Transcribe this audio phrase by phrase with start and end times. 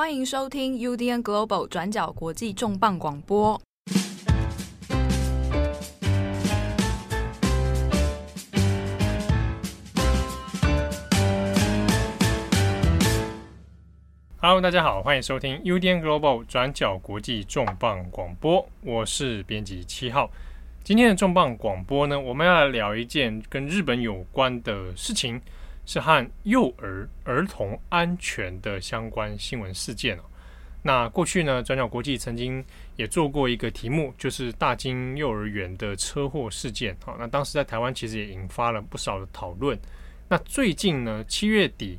[0.00, 3.60] 欢迎收听 UDN Global 转角国际重磅广播。
[14.38, 20.30] Hello，大家好，欢迎收听 UDN Global 转角国际重磅广播，我是编辑七号。
[20.82, 25.38] 今天的重磅广播呢，我们要来聊一件跟日本有关的事情，
[25.86, 30.22] 是和幼儿儿童安全的相关新闻事件哦。
[30.82, 32.64] 那过去呢，转角国际曾经
[32.96, 36.96] 也做过一个题目，就是大金幼儿园的车祸事件。
[37.04, 39.78] 好，那当时在台湾其实也引发了不少的讨论。
[40.28, 41.98] 那最近呢，七月底。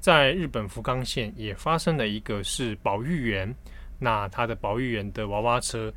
[0.00, 3.52] 在日本福冈县也发生了一个是保育园，
[3.98, 5.92] 那他的保育园的娃娃车，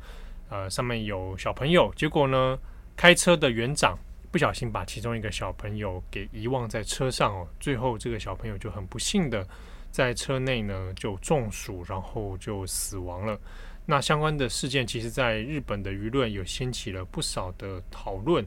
[0.48, 2.58] 呃，上面有小朋友，结果呢，
[2.96, 3.96] 开车的园长
[4.32, 9.46] 不小心把其中一个小朋友给遗忘在车上哦，最后这个小朋友就很不幸的
[9.90, 13.38] 在车内呢就中暑，然后就死亡了。
[13.84, 18.42] 那相关的事件，其实在日本的舆论有掀起了不少的讨论。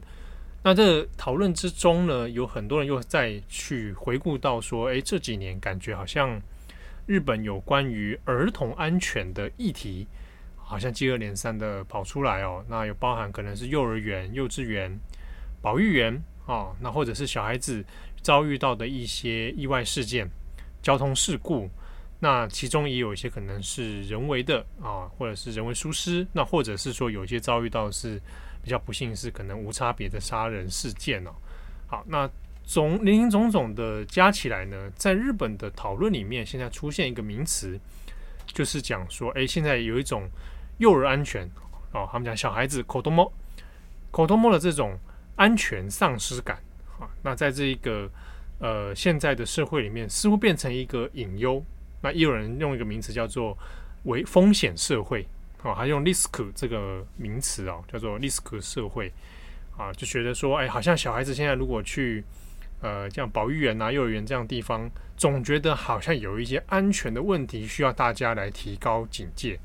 [0.62, 6.42] 那这讨论之中呢，有很多人又再去回顾到说，诶，这几年感觉好像
[7.06, 10.08] 日本有关于儿童安全的议题，
[10.56, 12.64] 好像接二连三的跑出来哦。
[12.68, 14.98] 那有包含可能是幼儿园、幼稚园、
[15.66, 17.84] 保育员啊，那或者是小孩子
[18.22, 20.30] 遭遇到的一些意外事件、
[20.80, 21.68] 交通事故，
[22.20, 28.22] 那其中也有一些可能是人为的啊，或者是人为疏失，那或者是说有些遭遇到是。
[28.62, 31.30] 比较不幸是可能无差别的杀人事件哦。
[31.86, 32.28] 好，那
[32.64, 37.78] 总林林总总的加起来呢，在日本的讨论里面，现在出现一个名词，
[38.44, 40.28] 就是讲说，哎，现在有一种
[40.78, 41.48] 幼儿安全
[41.92, 43.00] 哦，他们讲小孩子子供
[44.26, 44.98] 子供的这种
[45.36, 46.56] 安全丧失感
[46.98, 47.08] 啊。
[47.22, 48.10] 那在这一个
[48.58, 51.64] 呃现在的社会里面，似乎变成一个隐忧。
[52.02, 53.56] 那也有人用一个名词叫做
[54.04, 55.26] 为风险社会。
[55.62, 59.12] 哦，还用 risk 这个名词哦，叫做 risk 社会
[59.76, 62.22] 啊，就觉得说，哎，好像小孩子现在如果去
[62.82, 69.58] 呃，像保育园啊、幼儿园这样地方，总觉得好像有一些安全的问题需要大家来提高警戒。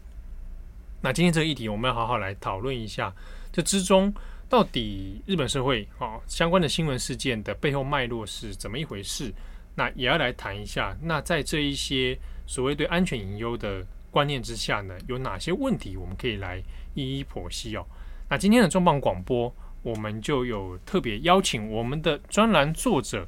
[1.02, 3.14] 那今天这个议题，我们要好好来讨论一下，
[3.52, 4.12] 这之中
[4.52, 9.34] 到底日本社会哦相关的新闻事件的背后脉络是怎么一回事？
[9.74, 13.84] 那也要来谈一下，那在这一些所谓对安全隐忧的。
[14.12, 16.62] 观念之下呢，有哪些问题我们可以来
[16.96, 17.86] 一一剖析哦？
[18.30, 19.50] 那今天的重磅广播，
[19.84, 23.26] 我们就有特别邀请我们的专栏作者。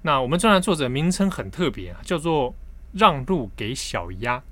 [0.00, 2.54] 那我们专栏作者名称很特别啊，叫做
[2.96, 4.42] “让路给小鸭”。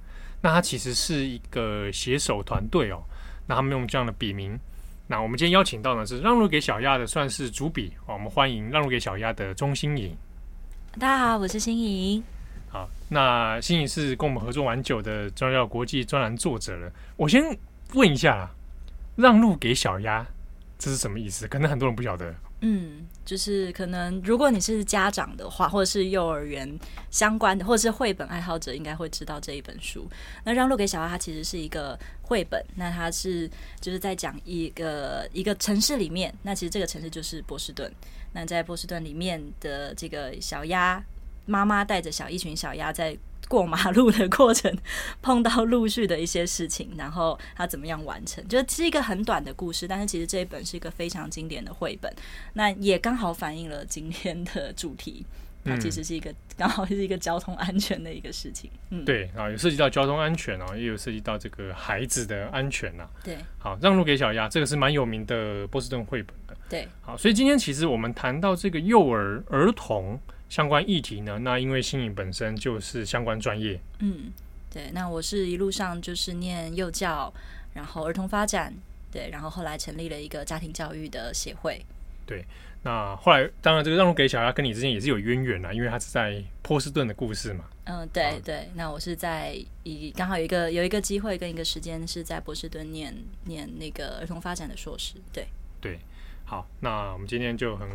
[0.42, 3.02] 那他其实是一个写手团队哦。
[3.46, 4.60] 那他们用这样的笔名。
[5.10, 8.14] 那我们今天邀请到呢是“让路给小鸭”的，算是主笔哦。
[8.14, 10.16] 我们欢迎“让路给小鸭”的钟欣颖。
[11.00, 12.22] 大家好，我是欣颖。
[12.68, 16.92] 好，那欣颖是跟我们合作蛮久的中药国际专栏作者了。
[17.16, 17.42] 我先
[17.94, 18.48] 问一下啦，
[19.16, 20.24] 让路给小鸭，
[20.78, 21.48] 这是什么意思？
[21.48, 22.32] 可能很多人不晓得。
[22.60, 26.78] 嗯，就是可能如果你是家长的话，或者是幼儿园
[27.10, 30.08] 相关的，或者是绘本爱好者，应该会知道这一本书。
[30.44, 32.64] 那让路给小鸭，它其实是一个绘本。
[32.76, 33.48] 那它是
[33.80, 37.92] 就是在讲一个一个城市里面，那其实这个城市就是波士顿。
[38.32, 41.02] 那在波士顿里面的这个小鸭。
[41.46, 43.16] 妈妈带着小一群小鸭在
[43.50, 44.72] 过马路的过程，
[45.20, 48.46] 碰到陆续的一些事情，然后他怎么样完成？
[48.46, 52.14] 就是一个很短的故事，但是其实这一本是一个非常经典的绘本，
[52.52, 55.26] 那也刚好反映了今天的主题。
[55.62, 58.70] 它其实是一个刚好是一个交通安全的一个事情。
[58.88, 63.06] 嗯，对啊，有涉及到交通安全哦，也有涉及到这个孩子的安全呐。
[63.22, 66.56] 对，好，让路给小鸭，这个是蛮有名的波士顿绘本的。
[66.68, 70.18] 对，好，所以今天其实我们谈到这个幼儿儿童。
[70.50, 71.38] 相关议题呢？
[71.38, 74.32] 那因为欣颖本身就是相关专业，嗯，
[74.68, 74.90] 对。
[74.92, 77.32] 那我是一路上就是念幼教，
[77.72, 78.74] 然后儿童发展，
[79.12, 81.80] 对，然后后来成立了一个家庭教育的协会，
[82.26, 82.44] 对。
[82.82, 87.66] 那后来当然这个让路给小鸭跟你之间也是有渊源啦，因为他是在波士顿的故事嘛。
[87.84, 88.70] 嗯，对对。
[88.74, 93.14] 那我是在以刚好有一个有一个机会跟一个时间是在波士顿念
[93.44, 95.46] 念那个儿童发展的硕士，对
[95.80, 95.98] 对。
[96.50, 97.88] 好，那我们今天就很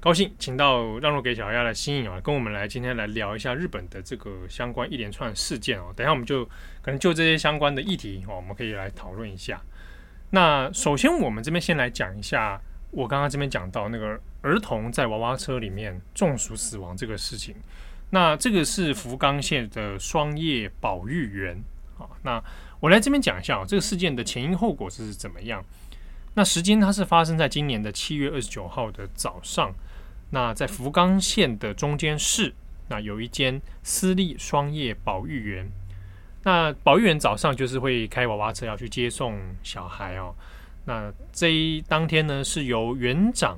[0.00, 5.94] 高兴，请到让路给小丫的新颖啊，跟我们来今天来聊一下日本的这个相关一连串事件哦。
[5.94, 6.44] 等下我们就
[6.82, 9.62] 可能就这些相关的议题哦，我们可以来讨论一下。
[10.30, 12.60] 那首先我们这边先来讲一下，
[12.90, 17.54] 我刚刚这边讲到那个儿童在娃娃车里面中暑死亡这个事情。
[18.10, 21.56] 那这个是福冈县的双叶保育园
[21.98, 22.10] 啊。
[22.24, 22.42] 那
[22.80, 25.64] 我来这边讲一下啊，这个事件的前因后果是怎么样。
[26.34, 29.74] 那时间它是发生在今年的七月二十九号的早上，
[30.30, 32.54] 那在福冈县的中间市，
[32.88, 35.70] 那有一间私立双叶保育园。
[36.44, 40.34] 那保育员早上就是会开娃娃车要去接送小孩哦。
[40.86, 43.56] 那这一当天呢，是由园长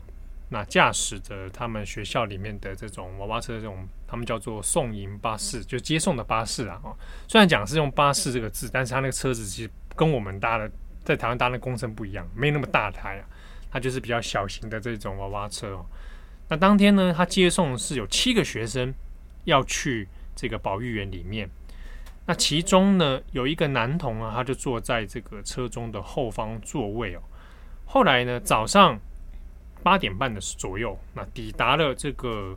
[0.50, 6.78] 那驾驶着他们学校里面的这种娃娃车，这种他们叫做送迎巴士，就接送的巴士啊。
[6.84, 6.94] 哦，
[7.26, 10.70] 虽然讲是用巴士这个字，但是他那个车子其实跟我们搭的
[11.04, 13.24] 在台湾搭的工程不一样，没那么大台啊，
[13.70, 15.86] 它就是比较小型的这种娃娃车哦。
[16.48, 18.92] 那当天呢，他接送是有七个学生
[19.44, 21.48] 要去这个保育园里面。
[22.26, 27.20] 那其中呢，有一个男童啊，他就坐在这个车中的后方座位哦。
[27.84, 28.98] 后来呢，早上
[29.82, 32.56] 八点半的左右，那抵达了这个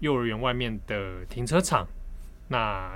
[0.00, 1.86] 幼儿园外面的停车场。
[2.48, 2.92] 那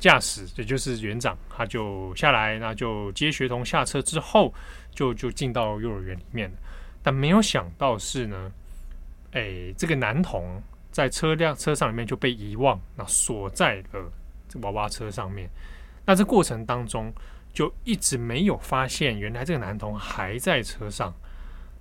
[0.00, 4.52] 驾驶也就是园长，他就下来，那就接学童下车之后，
[4.92, 6.50] 就就进到幼儿园里面。
[7.02, 8.50] 但没有想到是呢，
[9.32, 10.60] 哎，这个男童
[10.90, 14.10] 在车辆车上里面就被遗忘，那锁在了
[14.48, 14.58] 这。
[14.62, 15.48] 娃娃车上面，
[16.04, 17.12] 那这过程当中
[17.52, 21.14] 就一直没有发现，原来这个男童还在车上。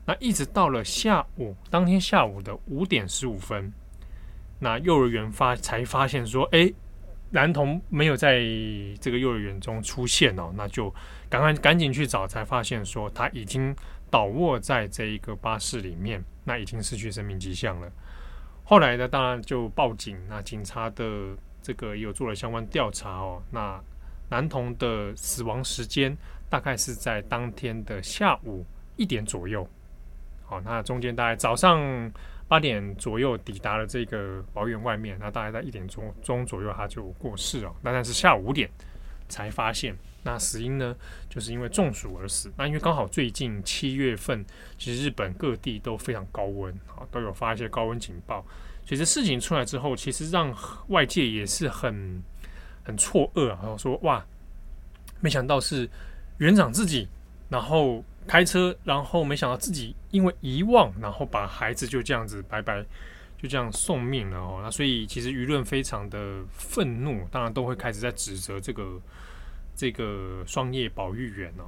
[0.06, 3.74] 那一直到了下午，当天下午的五点十五分，
[4.60, 6.72] 那幼儿园发才发现说，哎，
[7.32, 8.40] 男童没有在
[9.00, 10.94] 这个幼儿园中出现哦，那就
[11.30, 13.76] 赶快赶紧去找，才发现说他已经
[14.10, 17.92] 倒卧在这一个巴士里面，那已经失去生命迹象了。
[18.64, 21.06] 后来呢，当然就报警，那警察的。
[21.62, 23.44] 这个也有做了相关调查哦。
[23.52, 23.80] 那
[24.30, 26.18] 男童的死亡时间
[26.50, 28.66] 大概是在当天的下午
[28.96, 29.68] 一点左右。
[30.46, 31.78] 好，那中间大概早上
[32.50, 37.74] 八点左右抵达了这个保育园外面，那大概在一点钟钟左右他就过世了。
[37.84, 38.68] 那但是下午五点
[39.30, 40.96] 才发现，那死因呢，
[41.30, 42.52] 就是因为中暑而死。
[42.58, 44.44] 那因为刚好最近七月份，
[44.80, 48.44] 其实日本各地都非常高温，啊，都有发一些高温警报。
[48.84, 50.52] 所以这事情出来之后，其实让
[50.88, 52.20] 外界也是很
[52.84, 54.26] 很错愕啊，然后说哇，
[55.20, 55.88] 没想到是
[56.40, 57.08] 园长自己，
[57.48, 62.86] 然后开车，然后没想到自己因为遗忘，然后把孩子就这样子白白
[63.36, 64.60] 就这样送命了哦。
[64.62, 69.02] 那所以其实舆论非常的愤怒，当然都会开始在指责这个
[69.76, 71.66] 这个双叶保育员哦。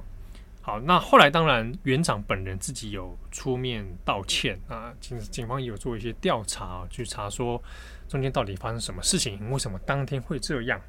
[0.60, 7.60] 好，那后来当然园长本人自己有出面道歉啊，警警方也有做一些调查，去查说
[8.08, 10.80] 中间到底发生什么事情，为什么当天会这样。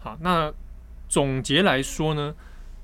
[0.00, 0.52] 好，那
[1.08, 2.34] 总结来说呢，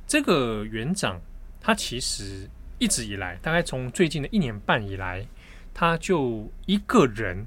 [0.06, 1.20] 这个园长
[1.60, 2.48] 他其实
[2.78, 5.26] 一直以来，大概从最近的一年半以来，
[5.74, 7.46] 他就一个人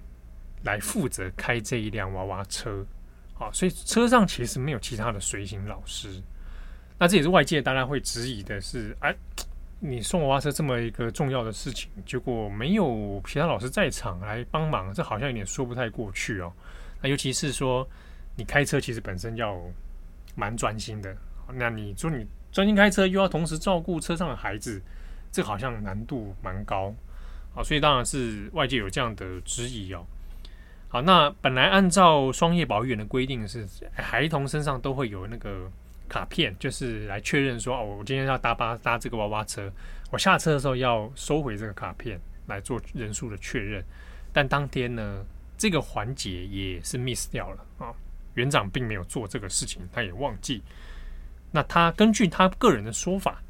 [0.63, 2.85] 来负责开这一辆娃娃车，
[3.33, 6.21] 好，所以车上其实没有其他的随行老师。
[6.99, 9.13] 那这也是外界当然会质疑的是，哎，
[9.79, 16.53] 你送娃娃车这么一个重要的事情，结果没有其他老师在场来帮忙，这好像有点说不太过去哦。
[17.01, 17.85] 那尤其是说，
[18.35, 19.59] 你开车其实本身要
[20.35, 21.13] 蛮专心的，
[21.51, 24.81] 那你说你专心开车，又要同时照顾车上的孩子，
[25.29, 26.95] 这好像难度蛮高
[27.53, 27.61] 啊。
[27.61, 30.05] 所以当然是外界有这样的质疑哦。
[30.87, 35.69] 好，那本来按照双叶保育园的规定是，孩童身上都会有那个。
[36.09, 39.71] 卡片就是来确认说，哦，我今天要搭巴搭这个娃娃车，
[40.11, 43.83] 我下车的时候要收回这个卡片来做人数的确认。
[44.31, 45.25] 但当天呢，
[45.57, 47.91] 这个环节也是 miss 掉了啊，
[48.35, 50.61] 园长并没有做这个事情，他也忘记。
[51.55, 53.41] 那他根据他个人的说法，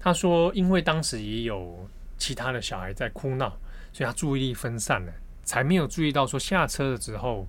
[0.00, 1.86] 他说因为当时也有
[2.16, 3.50] 其他的小孩在哭闹，
[3.92, 5.12] 所以他注意力分散了，
[5.44, 7.46] 才没有注意到说下车的时候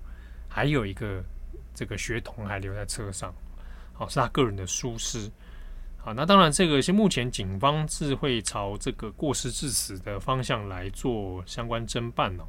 [0.48, 1.24] 还有一个
[1.74, 3.34] 这个学童还留在车上。
[3.94, 5.30] 好，是他个人的疏失。
[5.96, 12.44] 好，那当然，这个是目前警方是会朝这个过失致死的方向来做相关侦办哦。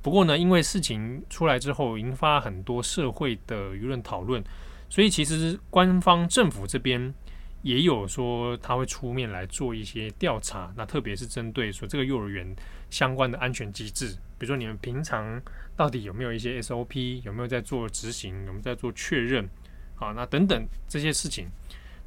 [0.00, 4.42] 不过呢，因为事情出来之后，引发很多社会的舆论讨论，
[4.92, 7.14] 所以其实官方政府这边
[7.62, 10.70] 也有说他会出面来做一些调查。
[10.76, 12.46] 那特别是针对说这个幼儿园
[12.90, 14.08] 相关的安全机制，
[14.38, 15.40] 比如说你们平常
[15.74, 19.48] 到底有没有一些 SOP，有没有在做执行，有没有在做确认。
[19.94, 21.48] 啊，那等等这些事情，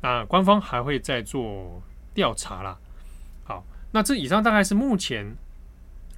[0.04, 1.82] 那官方还会再做
[2.14, 2.78] 调查啦。
[3.46, 5.36] 好，那这以上大概是目前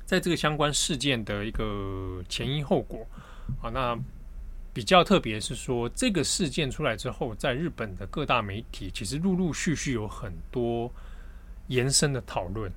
[0.04, 3.08] 在这个相关事件的一个前因后果。
[3.62, 3.98] 好，那
[4.78, 10.94] 比较特别是说，这个事件出来之后，在日本的各大媒体其实陆陆续续有很多
[11.66, 12.72] 延伸的讨论，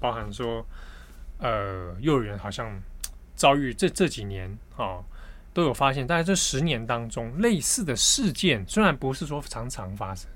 [0.00, 0.66] 包含说，
[1.36, 2.80] 呃，幼儿园好像
[3.34, 5.04] 遭遇这这几年啊。
[5.52, 10.30] 都有发现，大概这十年当中，类似的事件虽然不是说常常发生，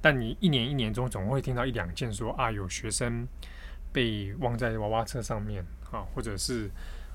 [0.00, 3.28] 但你一年一年中总会听到一两件说啊，有学生
[3.92, 6.70] 被忘在娃娃车上面啊，或者是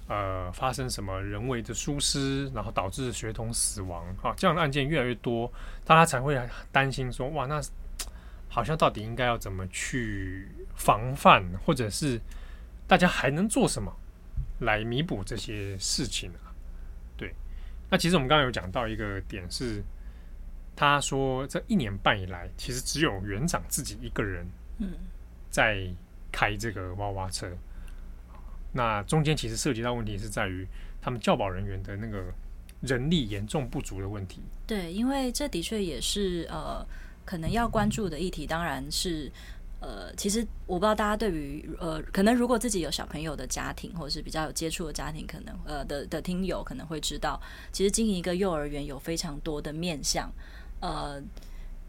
[0.08, 5.52] 呃发生什么人为的疏失，然后导致学童死亡啊，这样的案件越来越多，
[5.86, 6.38] 大家才会
[6.72, 7.62] 担心说，哇，那
[8.50, 12.20] 好像到底应该要怎么去防范，或者是
[12.88, 13.92] 大家还能做什么
[14.60, 16.52] 来弥补这些事情啊？
[17.18, 17.34] 对，
[17.90, 19.82] 那其实我们刚刚有讲到一个点是，
[20.76, 24.46] 他说这一年半以来，其实只有园长自己一个人，
[24.80, 24.92] 嗯，
[25.50, 25.88] 在
[26.32, 27.50] 开这个娃娃车。
[28.74, 30.68] 那中间其实涉及到问题是在于
[31.02, 32.26] 他们教保人员的那个
[32.82, 34.42] 人力严重不足的问题。
[34.68, 36.86] 对，因为这的确也是呃
[37.24, 39.32] 可能要关注的议题，当然是。
[39.86, 47.38] 呃，其实我不知道大家对于呃，可能如果自己有小朋友的家庭，或者是比较有接触的家庭，可能呃的的听友可能会知道，
[47.74, 50.32] 其实经营一个幼儿园有非常多的面向。
[50.80, 51.22] 呃，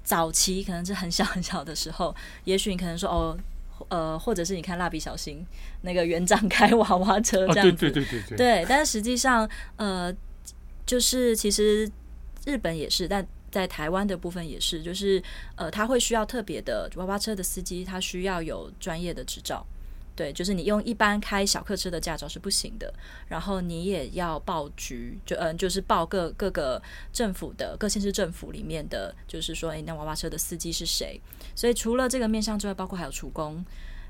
[0.03, 2.13] 早期可能是很小很小的时候，
[2.43, 3.39] 也许你可能说哦，
[3.89, 5.45] 呃，或者是你看蜡笔小新
[5.83, 8.67] 那个园长 开娃娃车这样子，对对对对对，对。
[8.69, 10.15] 但是实际上，呃，
[10.87, 11.91] 就是其实
[12.47, 13.27] 日本也是，但。
[13.55, 15.23] 在台湾的部分也是，就是
[15.55, 19.65] 呃，他会需要特别的娃娃车的司机，他需要有专业的执照。
[20.17, 22.93] 对，就是你用一般开小客车的驾照是不行的。
[23.29, 26.81] 然后你也要报局，就嗯、就是报各各个
[27.13, 31.21] 政府的各县市政府里面的，就是说，诶，那娃娃车的司机是谁？
[31.55, 33.65] 所以除了这个面向之外，包括还有厨工，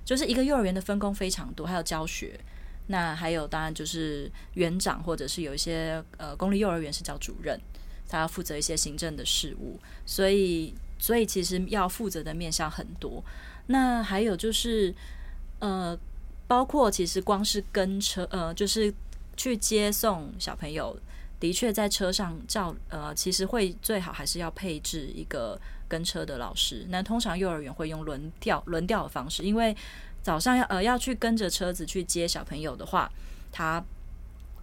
[0.04, 2.38] 就是一个幼儿园的分工非常多，还有教学。
[2.87, 7.58] 那还有当然就是园长，或者是有一些呃公立幼儿园是叫主任。
[8.06, 13.25] 他要负责一些行政的事务，所以，所以其实要负责的面向很多。
[13.66, 14.94] 那还有就是，
[15.64, 15.99] 呃，
[16.47, 18.92] 包括其实光是跟车，呃，就是
[19.35, 20.94] 去接送小朋友，
[21.40, 26.85] 的确在车上照，呃，其实会最好还是要配置一个跟车的老师。
[26.90, 29.75] 那通常幼儿园会用轮调轮调的方式，因为
[30.21, 33.11] 早上要呃要去跟着车子去接小朋友的话，
[33.50, 33.83] 他。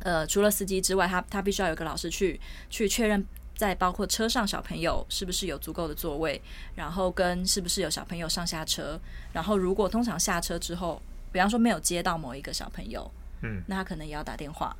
[0.03, 2.39] 呃，除了司机之外，他他必须要有个老师去
[2.71, 3.23] 去确认，
[3.61, 6.41] 在包括车上小朋友是不是有足够的座位，
[6.73, 8.99] 然后跟是不是有小朋友上下车，
[9.31, 10.99] 然后如果通常下车之后，
[11.31, 13.07] 比方说没有接到某一个小朋友，
[13.43, 14.75] 嗯，那他可能也要打电话，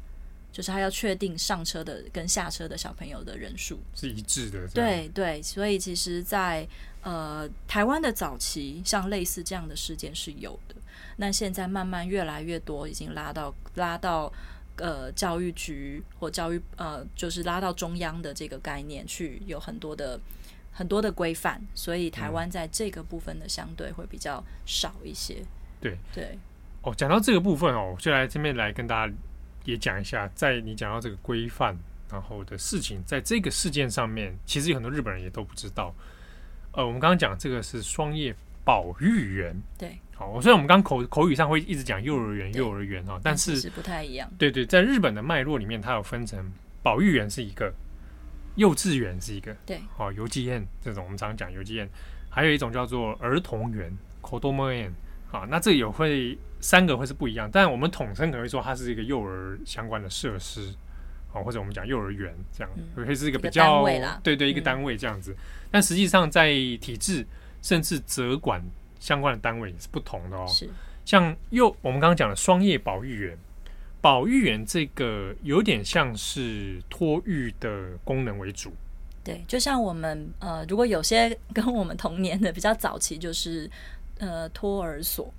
[0.52, 4.68] 就是他要确定上车的跟下车的小朋友的人数是一致的。
[4.70, 6.68] 对对，所以其实在，在
[7.04, 10.74] 呃台湾的早期，像类似这样的事件是有的，
[11.18, 14.34] 那现在慢慢越来越多，已经拉到拉到。
[14.78, 20.20] 呃，教育局或教育呃，就是拉到中央的这个概念去，有很多的
[20.72, 25.44] 很多的规范，所以台湾在这个部分的相对会比较少一些。
[25.80, 26.38] 对对，
[26.82, 29.14] 哦，讲到这个部分哦，我就来这边来跟大家
[29.66, 31.78] 也讲一下，在你讲到这个规范
[32.10, 35.94] 然后的事情，在这个事件上面，其实有很多日本人也都不知道。
[36.74, 39.98] 呃，我们刚刚讲这个是双叶保育园，对。
[40.14, 44.32] 好，虽然我们刚口口语上会一直讲幼儿园，幼儿园哈，但是是不太一样。
[44.38, 46.52] 对对，在日本的脉络里面，它有分成
[46.84, 47.74] 保育园是一个，
[48.56, 51.90] 幼稚园是一个，对，哦，游记宴这种我们常常讲游记宴，
[52.30, 53.92] 还有一种叫做儿童园
[54.22, 54.94] kodomo 园，
[55.32, 60.72] 啊，那这有会三个会是不一样，但我们统称可能会说它是一个幼儿相关的设施，
[61.34, 63.84] 哦，或者我们讲幼儿园这样，会、是一个比较
[64.22, 65.38] 对对一个单位这样子，嗯、
[65.72, 67.26] 但实际上在体制
[67.62, 68.64] 甚至责管。
[69.00, 70.70] 相关的单位也是不同的哦，是
[71.04, 73.36] 像又我们刚刚讲的双叶保育员，
[74.00, 78.72] 保育员这个有点像是托育的功能为主，
[79.24, 83.68] 对，就像我们呃，如果有些跟我们同年的比较早期，就是
[84.20, 85.34] 呃托儿所。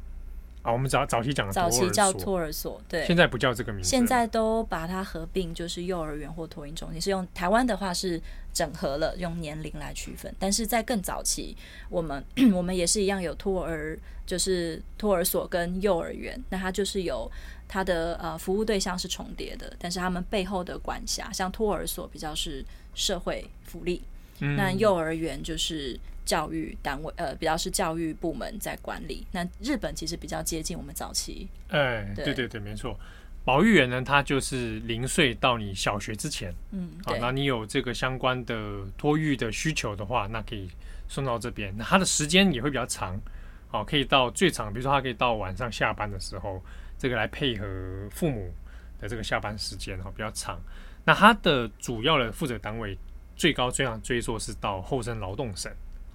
[0.62, 7.00] 啊，我们早早期讲的早期叫托儿所，对，现在不叫这个名字，现在都把它合并，就是幼儿园或托婴中心。
[7.00, 8.21] 是用台湾的话是
[8.54, 10.33] 整合了，用年龄来区分。
[10.38, 11.57] 但是在更早期，
[11.88, 17.28] 我们 我们也是一样有托儿，就是托儿所跟幼儿园，那它就是有
[17.66, 22.64] 它的呃服务对象是重叠的，但是他们背后的管辖，像托儿所比较是
[22.95, 24.00] 社会福利，
[24.38, 25.99] 嗯、那幼儿园就是。
[26.25, 29.26] 教育单位呃，比较是教育部门在管理。
[29.33, 31.49] 那日本其实比较接近我们早期。
[31.69, 32.99] 哎，对对对，对，没错。
[33.45, 36.55] 保育员呢，他就是零岁到你小学之前。
[36.71, 40.71] 嗯，好，那你有这个相关的托育的需求的话，那可以
[41.09, 41.75] 送到这边。
[41.76, 43.21] 那它的时间也会比较长，
[43.69, 46.62] 好，可以到最长，比如说他可以到晚上下班的时候，
[46.97, 47.67] 这个来配合
[48.12, 48.55] 父母
[49.00, 50.61] 的这个下班时间，哈，比较长。
[51.05, 52.97] 那它的主要的负责单位，
[53.35, 55.73] 最高最长追溯是到后生劳动省。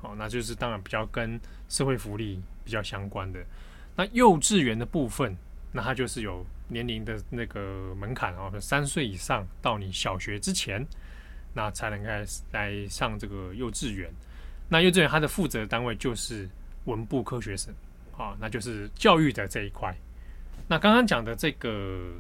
[0.08, 1.38] 好，那就是当然比较跟
[1.68, 3.42] 社会福利比较相关的。
[3.94, 5.36] 那幼稚园的部分，
[5.74, 10.86] 那它就是有年龄的那个门槛哦，三岁以上到你小学之前，
[11.54, 14.10] 那才能开始来上这个幼稚园。
[14.70, 16.48] 那幼稚园它的负责单位就是
[16.86, 17.74] 文部科学省，
[18.18, 19.94] 啊，那就是教育的这一块。
[20.70, 22.14] 那刚刚讲的这个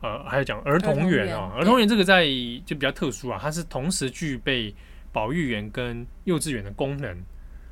[0.00, 2.24] 呃，还有讲儿童园啊，儿童园这个在
[2.64, 4.72] 就比较特殊啊，它是同时具备
[5.16, 7.10] 保育园跟幼稚园的功能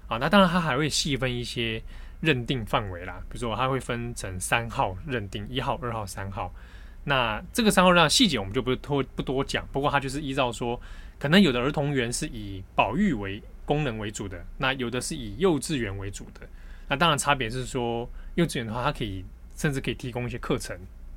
[0.08, 0.16] 啊。
[0.16, 1.82] 那当然，它还会细分一些
[2.22, 6.50] 认定范围啦，比如说它会分成三号认定，一号、二号、三号。
[7.04, 10.80] 那这个三号让细节我们就不多不多讲，不过它就是依照说，
[11.18, 16.48] 可能有的儿童园是以保育为功能为主的，那有的是以幼稚园为主的。
[16.88, 19.22] 那当然差别是说，幼稚园的话，它可以
[19.54, 20.74] 甚至可以提供一些课程。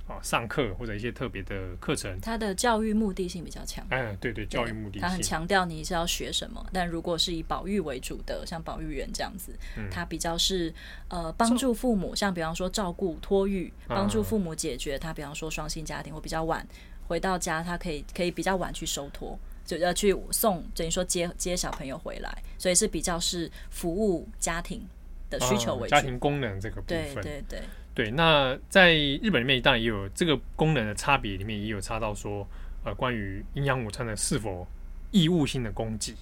[0.08, 3.86] 啊，上课或者一些特别的课程，他的教育目的性比较强。
[3.90, 6.66] 哎，对对，教育目的性，它很强调你是要学什么。
[6.72, 10.74] 但如果是以保育为主的，像保育员这样子，嗯、它比较是
[11.10, 16.66] 呃帮助父母，像比方说照顾托育，帮助父母解决他比方说双薪家庭或比较晚
[17.08, 24.88] 回到家，他可以可以比较晚去收托，就要去送，等于说接接小朋友回来，所以是比较是服务家庭
[25.30, 27.62] 的需求为主，家庭功能这个部分，对对对。
[27.98, 32.48] 对，那在日本里面当然也有这个功能的差别，里面也有差到说，
[32.84, 34.68] 呃，关于营养午餐的是否
[35.10, 36.14] 义务性的供给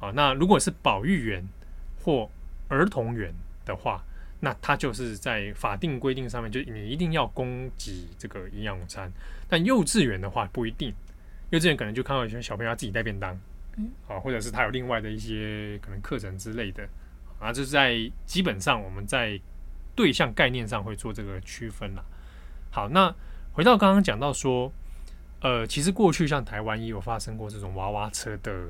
[0.00, 0.10] 啊。
[0.14, 1.46] 那如果是保育园
[2.02, 2.26] 或
[2.68, 3.30] 儿童园
[3.66, 4.02] 的话，
[4.40, 9.12] 那它就是在法定规定上面，就你一定要供给这个营养午餐。
[9.46, 10.90] 但幼稚园的话不一定，
[11.50, 13.38] 幼稚园可能就看到有些小朋友要自己带便当，
[13.76, 16.88] 嗯，啊，或者是他有另外的一些可能课程之类的
[17.38, 19.38] 啊，就是在基本上我们在。
[20.00, 22.02] 对象概念上会做这个区分啦。
[22.70, 23.14] 好，那
[23.52, 24.72] 回到刚刚讲到说，
[25.42, 28.68] 呃，其实过去像台湾也有发生过这种娃娃车的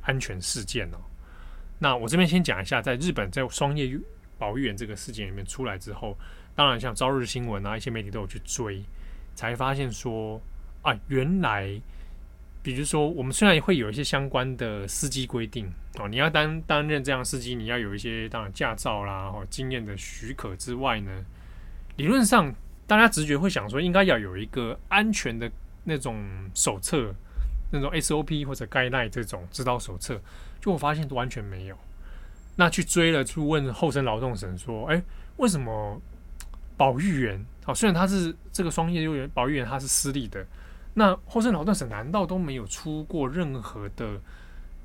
[0.00, 0.96] 安全事件哦。
[1.80, 3.94] 那我这边先讲一下，在日本在双叶
[4.38, 6.16] 保育园这个事件里面出来之后，
[6.54, 8.82] 当然像朝日新闻啊，一些媒体都有去追，
[9.34, 10.40] 才发现说
[10.80, 11.78] 啊，原来。
[12.62, 15.66] 比如说，我们虽然会有一些相关的司机规定
[15.98, 21.10] 哦，你要担担任这样司机，你要有一些当然驾照啦、哦经验的许可之外呢，
[21.96, 22.54] 理论上
[22.86, 25.50] 大家直觉会想说，应该要有一个安全的
[25.84, 26.22] 那种
[26.54, 27.14] 手册，
[27.72, 30.20] 那种 SOP 或者 guideline 这种指导手册，
[30.60, 31.78] 就我发现完全没有。
[32.56, 35.02] 那去追了，去问厚生劳动省说，哎，
[35.38, 35.98] 为什么
[36.76, 40.46] 保育员哦，虽然他是这个双叶幼儿园保育员，他是私立的。
[40.94, 44.20] 那厚生劳动省难道都没有出过任何的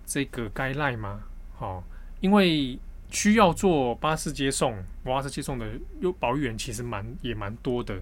[0.05, 1.19] 这个感染吗？
[1.57, 1.83] 好，
[2.21, 2.77] 因为
[3.09, 5.67] 需要做巴士接送、娃娃车接送的
[6.01, 7.99] 又保育员其实蛮也蛮多的，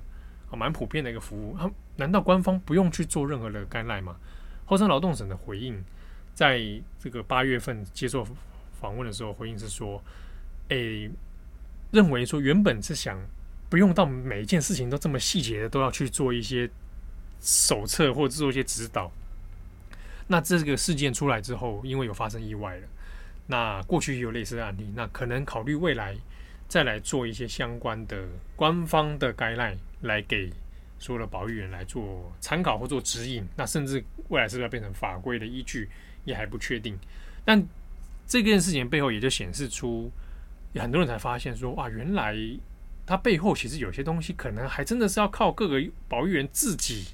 [0.51, 1.55] 蛮普遍的一个服务。
[1.57, 4.17] 他难道官方不用去做任何的感染吗？
[4.65, 5.81] 厚生劳动省的回应，
[6.33, 6.61] 在
[6.99, 8.27] 这个八月份接受
[8.73, 10.03] 访问的时候，回应是说，
[10.67, 11.09] 诶，
[11.91, 13.17] 认为说原本是想
[13.69, 16.69] 不用到每一件事情都这么细节的都要去做一些。
[17.45, 19.11] 手册或者做一些指导，
[20.27, 22.87] 那这个事件出来之后，因为有发生意外了，
[23.47, 26.15] 那过去也有类似的案例，那可能考虑未来
[26.69, 28.25] 再来做一些相关的
[28.55, 30.49] 官方的 guideline 来给
[30.99, 35.89] 所有的保育员来做参考或做指引，那甚至未来是不是要变成法规的依据
[36.23, 36.97] 也还不确定。
[37.43, 37.61] 但
[38.25, 40.09] 这件事情背后也就显示出，
[40.75, 42.37] 很多人才发现说，哇，原来
[43.05, 47.07] 它背后其实有些东西可能还真的是要靠各个保育员自己。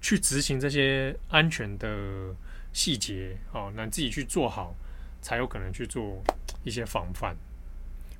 [0.00, 2.34] 去执行这些安全的
[2.72, 4.74] 细节，哦，那自己去做好，
[5.20, 6.22] 才有可能去做
[6.64, 7.36] 一些防范。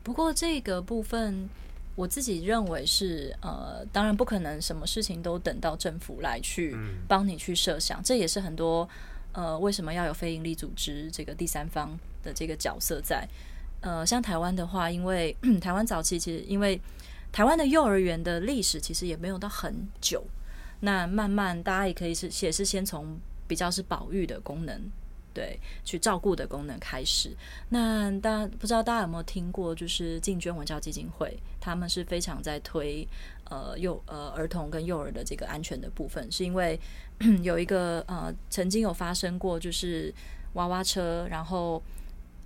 [0.02, 1.48] 不过这个部分，
[1.94, 8.88] 我自己认为是，呃，当然不可能什么事情都等到政府来去帮你去设想，嗯、这也是很多
[9.32, 13.26] 呃为什么要有非营利组织这个第三方的这个角色在。
[13.82, 16.78] 呃，像台湾的话，因为 台湾早期其实因为
[17.32, 20.22] 台湾的幼儿园的历史其实也没有到很久。
[20.80, 24.80] 那慢慢，大家也可以是也是先从比较是保育的功能，
[25.34, 27.36] 对，去照顾的功能开始。
[27.68, 33.06] 那大家不知道大家有没有听过，就是进捐文教基金会，他们是非常在推
[33.44, 36.80] 呃幼呃儿童跟幼儿的这个安全的部分，是因为
[37.42, 40.12] 有一个呃曾经有发生过，就是
[40.54, 41.82] 娃娃车然后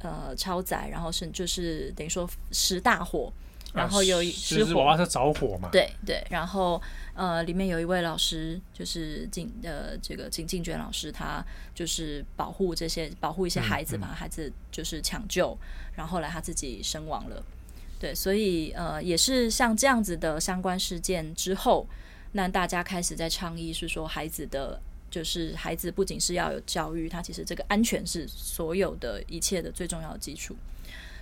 [0.00, 3.32] 呃超载，然后是就是等于说十大火。
[3.74, 5.68] 然后有一失火，娃娃车着火嘛？
[5.72, 6.80] 对对，然后
[7.12, 15.58] 呃，里面有一位老师，就是进呃这个进进娟老师，他就是保护这些保护一些孩子，把孩子就是抢救，
[15.96, 17.42] 然后后来他自己身亡了。
[17.98, 21.84] 对，所以呃，也是像这样子的相关事件之后，
[22.30, 30.54] 那大家开始在倡议是说，孩子的就是孩子不仅是要有教育，他其实这个安全是所有的一切的最重要的基础，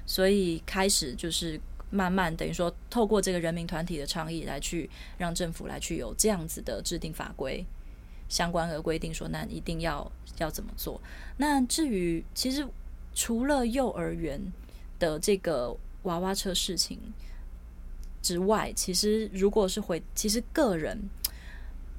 [0.05, 1.59] 所以开始就是。
[1.93, 7.65] 慢慢等于说，透过这个人民团体的倡议来去让政府来去有这样子的制定法规
[8.31, 10.99] 相关的规定，说那一定要要怎么做。
[11.37, 12.67] 那至于其实
[13.15, 14.41] 除了幼儿园
[14.99, 16.99] 的这个娃娃车事情
[18.23, 20.99] 之外，其实如果是回，其实个人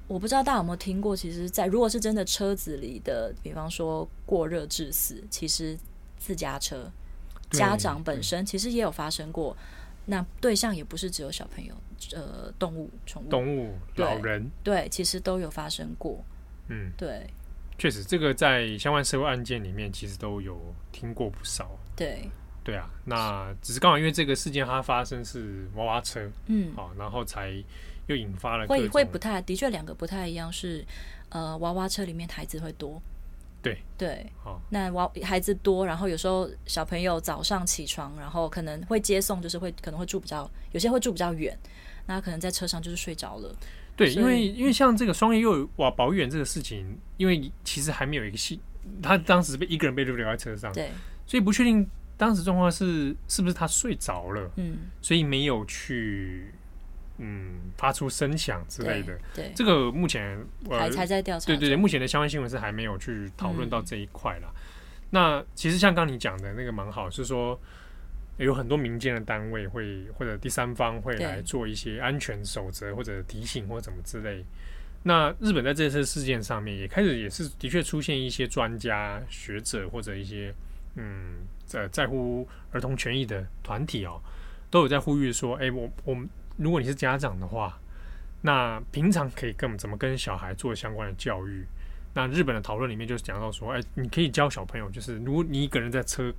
[0.08, 5.77] 我不知道大家有没有听过，其实，在如果是真的车子里的，比方说过热致死，其实
[6.17, 6.91] 自家车
[7.51, 9.56] 家长本身其实也有发生过。
[10.06, 11.74] 那对象也不是只有小朋友，
[12.13, 16.24] 呃，动物、宠物、动物、老人，对，其实都有发生过。
[16.68, 17.26] 嗯，对，
[17.78, 20.60] 确实，这个在相关社会案件里面，其实都有
[20.92, 21.72] 听过不少。
[21.96, 22.30] 对，
[22.63, 27.52] 对啊，那只是刚好因为这个事件它发生是娃娃车，嗯，好，然后才
[28.08, 30.86] 又引发了会会不太，的确两个不太一样是，
[31.30, 33.02] 呃，娃娃车里面孩子会多。
[33.63, 41.58] 对对，好，那娃孩子多，然后有时候小朋友早上起床，然后可能会接送，就是会可能会住比较，有些会住比较远，
[42.06, 43.56] 那可能在车上就是睡着了。
[43.95, 48.60] 对，因为因为像这个双叶幼儿哇保育员这个事情，因为其实还没有一个系，
[49.02, 50.91] 他当时被一个人被留留在车上，对，
[51.26, 56.54] 所以不确定当时状况是是不是他睡着了，嗯，所以没有去。
[57.19, 60.36] 嗯，发出声响之类的，对，对这个目前
[60.67, 61.45] 还还在调查。
[61.45, 64.52] 对对对，目前的相关新闻是还没有去讨论到这一块啦。
[64.52, 64.62] 嗯、
[65.12, 67.58] 那其实像刚你讲的那个蛮好，是说
[68.38, 74.43] 有很多民间的单位会或者第三方会来做一些安全守则或者提醒或者怎么之类。
[75.04, 80.52] 那日本在这次事件上面也开始也是的确出现一些专家学者或者一些
[80.95, 84.19] 嗯在在乎儿童权益的团体哦，
[84.71, 86.28] 都有在呼吁说，哎，我我们。
[86.58, 87.80] 如果你是家长的话，
[88.42, 91.66] 那平常可以跟怎么跟小孩做相关的教育？
[92.13, 96.32] 那日本的讨论里面就是讲到说，哎，你可以教小朋友，就是如果你一个人在车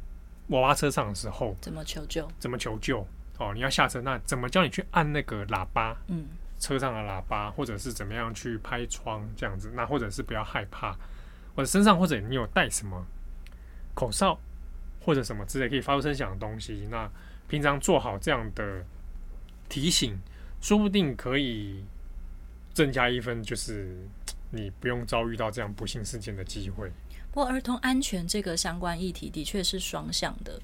[0.48, 2.28] 娃娃车上的时候，怎么求救？
[2.38, 3.06] 怎么求救？
[3.38, 5.96] 哦，你要下车，那怎么教你去按那个喇叭？
[6.06, 6.26] 嗯，
[6.60, 9.72] 车上的喇叭，或者是怎么样去拍窗这样子？
[9.74, 10.92] 那或者是不要害怕，
[11.56, 13.04] 或者身上或者你有带什么
[13.94, 14.38] 口哨
[15.00, 16.86] 或者什么之类可以发出声响的东西？
[16.90, 17.10] 那
[17.48, 18.84] 平常做好这样的。
[19.74, 20.16] 提醒，
[20.60, 21.82] 说不定可以
[22.72, 24.06] 增加一分，就是
[24.52, 26.88] 你不用遭遇到这样不幸事件的机会。
[27.32, 30.62] 不过，儿童安全这个相关议题的确是双向的。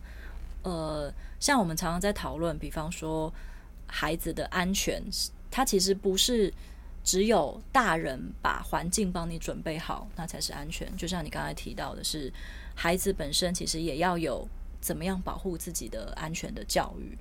[0.63, 3.35] 呃，像我们常常在讨论，比方说
[3.89, 5.03] 孩子的安全，
[5.51, 6.55] 它其实不是
[7.03, 10.89] 只有大人把环境帮你准备好，那才是安全。
[10.97, 12.33] 就像你刚才提到的是，
[12.77, 14.47] 孩子本身其实也要有
[14.81, 17.19] 怎么样保护自己的安全的教育。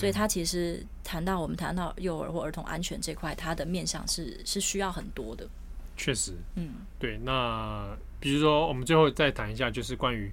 [0.00, 5.48] 所以，他其实谈到我们谈到幼儿或儿童安全这块，它的面向是是需要很多的。
[5.96, 7.16] 确实，嗯，对。
[7.24, 10.30] 那比如说，我们最后再谈一下，就是关于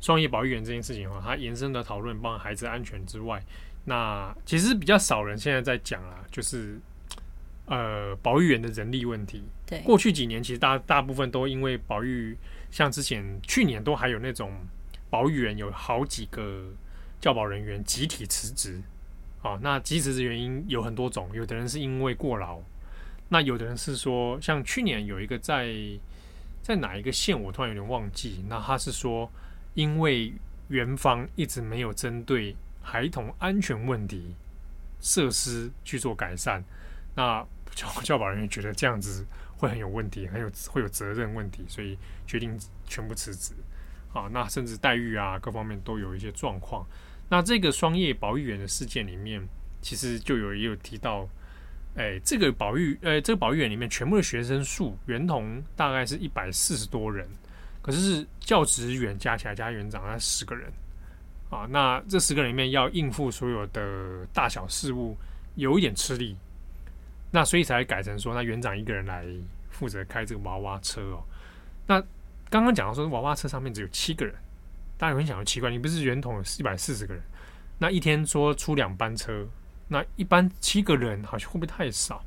[0.00, 3.44] 双业保育员这件事情的话，它延伸的讨论，包括孩子安全之外，
[3.84, 6.80] 那其实比较少人现在在讲啊，就是
[7.66, 9.42] 呃，保育员的人力问题。
[9.66, 12.34] 对，过去几年其实大大部分都因为保育，
[12.70, 14.54] 像之前去年都还有那种
[15.10, 16.72] 保育员有好几个。
[17.20, 18.80] 教保人员集体辞职，
[19.42, 22.60] 啊，那集体辞职原因有很多种，有的人是因为过劳，
[23.28, 25.74] 那有的人是说，像去年有一个在
[26.62, 29.30] 在哪一个县，我突然有点忘记，那他是说，
[29.74, 30.32] 因为
[30.68, 34.34] 园方一直没有针对孩童安全问题
[35.00, 36.62] 设施去做改善，
[37.14, 39.24] 那教教保人员觉得这样子
[39.56, 43.54] 会很有问题，很有会有责任问题，所以决定全部辞职，
[44.12, 46.86] 啊，那甚至待遇啊各方面都有一些状况。
[47.28, 49.42] 那这个双叶保育员的事件里面，
[49.82, 51.28] 其实就有也有提到，
[51.96, 57.28] 哎，这个保育，呃，这个保育员里面全部的学生数，园童大概是一百四十多人，
[57.82, 60.72] 可是教职员加起来加园长那十个人，
[61.50, 65.16] 啊，那这十个人里面要应付所有的大小事务，
[65.56, 66.36] 有一点吃力，
[67.32, 69.26] 那所以才改成说，那园长一个人来
[69.70, 71.24] 负责开这个娃娃车哦。
[71.88, 72.00] 那
[72.48, 74.32] 刚刚讲到说，娃娃车上面只有七个人。
[74.98, 77.22] 大家有很想要奇怪，你不是圆筒有一百四十个人，
[77.78, 79.46] 那一天说出两班车，
[79.88, 82.24] 那一班七个人好像会不会太少？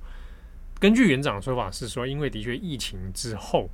[0.80, 3.68] 根据园长的说法是说，因为的确疫情之后，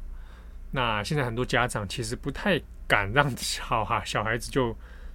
[0.71, 4.73] 那现在很多家长其实不太敢让小孩小孩子就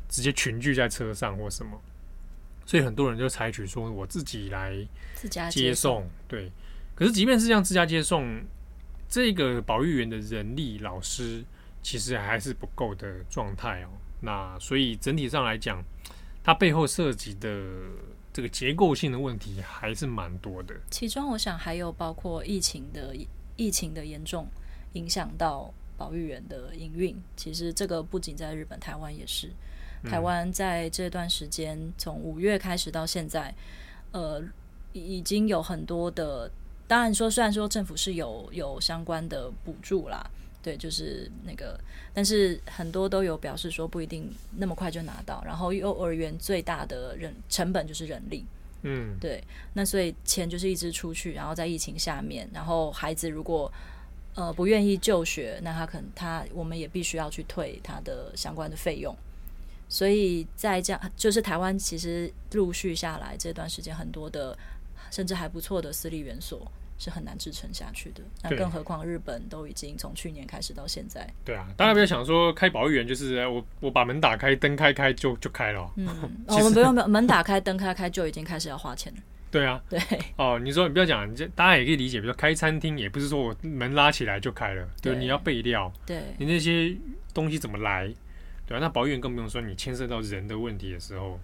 [0.08, 1.80] 直接群聚在车上或什么，
[2.66, 4.76] 所以很多人就采取说我自己来
[5.14, 6.06] 自家接送。
[6.28, 6.52] 对，
[6.94, 8.44] 可是即便是这样自家接送，
[9.08, 11.42] 这个保育员的人力老师。
[11.82, 13.88] 其实还是不够的状态哦。
[14.20, 15.82] 那所以整体上来讲，
[16.44, 17.62] 它背后涉及的
[18.32, 20.74] 这个结构性的问题还是蛮多的。
[20.90, 23.16] 其中，我想还有包括疫情的
[23.56, 24.46] 疫情的严重
[24.92, 27.16] 影响到保育员的营运。
[27.36, 29.50] 其实这个不仅在日本，台湾也是。
[30.04, 33.54] 台湾在这段时间，从五月开始到现在，
[34.12, 34.42] 呃，
[34.92, 36.50] 已经有很多的。
[36.86, 40.30] 当然说，虽然说政府是有有相关的补助啦。
[40.62, 41.78] 对，就是那个，
[42.12, 45.42] 但是很多都有表示说不一定那么快就拿到。
[45.44, 48.44] 然后幼儿园最大的人成本就是人力，
[48.82, 49.42] 嗯，对。
[49.74, 53.72] 那所以钱就是一直出去，然后在疫情下面，然后孩子如果
[54.34, 59.16] 呃不愿意就学，那他可能他我们也必须要去退他的相关的费用。
[59.88, 64.56] 所以在这样，就是台湾其实陆续下来这段时间，很多的
[65.10, 66.70] 甚至还不错的私立园所
[67.00, 68.22] 是很难支撑下去的。
[68.42, 71.26] 那更何况日本都已经从去年开始到现在。
[71.44, 75.90] 对啊，大家不要想说开保育员就是我我把门打开灯开开就就开了。
[75.96, 76.06] 嗯，
[76.46, 79.20] 哦、我们不用不用门打开灯开开就已经开始要花钱了。
[79.50, 79.98] 对啊，对
[80.36, 86.94] 哦，你说你不要讲，这大家也可以理解，比如说开餐厅也不是说我门拉起来就开了，对，你要备料，对，你那些
[87.34, 88.06] 东西怎么来？
[88.66, 91.40] 对啊，那保育员更不用说，你牵涉到人的问题的时候，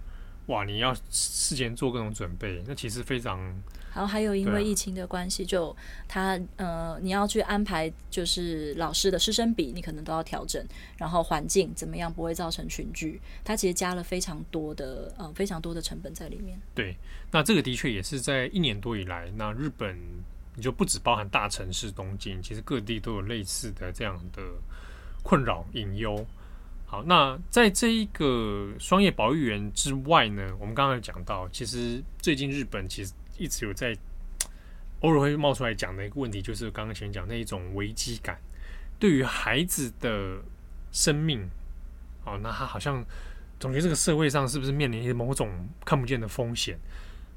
[0.46, 3.40] 哇，你要事前做各种准备，那其实非常。
[3.96, 10.62] 然后还有因为疫情的关系，啊、就他呃，你要去安排就是老师的师生比，你可能都要调整，
[10.98, 16.60] 然后环境怎么样不会造成群聚，它其实加了非常多的呃非常多的成本在里面。
[16.74, 16.94] 对，
[17.30, 19.98] 那这个的确也是在一年多以来，那日本
[20.54, 24.42] 你就不只包含大城市东京，其实各地都有类似的这样的
[25.22, 26.22] 困扰隐忧。
[26.84, 33.96] 好，那在这一个双叶保育园之外呢，我们刚刚有讲到，其实最近日本其实一直有在
[35.00, 38.38] 偶尔会冒出来讲的一个问题，就是刚刚前讲那一种危机感，
[38.98, 40.38] 对于孩子的
[40.92, 41.48] 生命，
[42.24, 43.04] 哦，那他好像
[43.58, 46.78] 总觉得这个社会上是不是面临某种看不见的风险，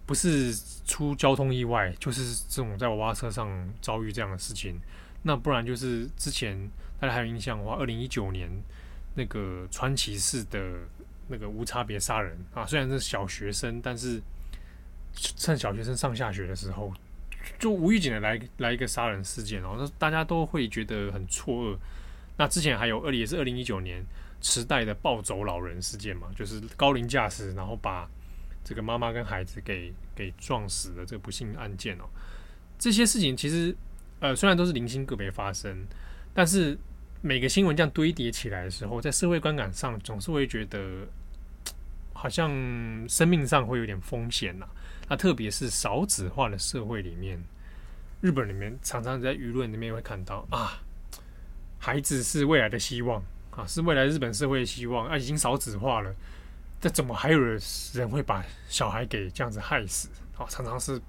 [0.06, 0.54] 不是
[0.86, 3.48] 出交通意外，就是这种在娃娃车上
[3.82, 4.80] 遭遇这样的事情，
[5.24, 8.50] 那不然就是之前大家还有印象的话，二零一九年。
[9.16, 10.62] 那个川崎市的
[11.28, 14.22] 那个无差别杀人啊，虽然是小学生，但是
[15.14, 16.94] 趁小学生上下学的时候，
[17.58, 21.78] 就无预警的来来一个杀人事件，然后那大家都会觉得很错愕。
[22.38, 24.04] 那之前还有二，也是二零一九年
[24.42, 28.10] 池袋的暴走老人事件嘛，就是高龄驾驶，然后把
[28.64, 32.06] 这个妈妈跟孩子给给撞死的这个不幸案件哦。
[32.78, 33.76] 这些事情其实
[34.20, 35.86] 呃虽然都是零星个别发生，
[36.34, 36.78] 但是。
[37.22, 41.06] 每个新闻这样堆叠起来的时候，在社会观感上总是会觉得，
[42.14, 42.50] 好像
[43.10, 44.66] 生命上会有点风险呐。
[45.10, 47.44] 那特别是少子化的社会里面，
[48.22, 50.82] 日本里面常常在舆论里面会看到啊，
[51.80, 56.14] 孩子是未来的希望啊，是未来日本社会的希望啊，已经少子化了，
[56.80, 60.10] 这怎么还有人会把小孩给这样子害死？
[60.38, 61.02] 啊，常常是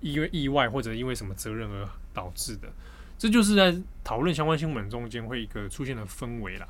[0.00, 2.68] 因为意外或者因为什么责任而导致的。
[3.18, 6.68] 这就是在讨论相关新闻中间会一个出现的氛围啦。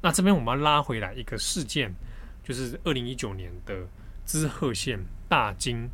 [0.00, 1.94] 那这边我们要拉回来一个事件，
[2.44, 3.86] 就是二零一九年的
[4.24, 5.90] 滋贺县大金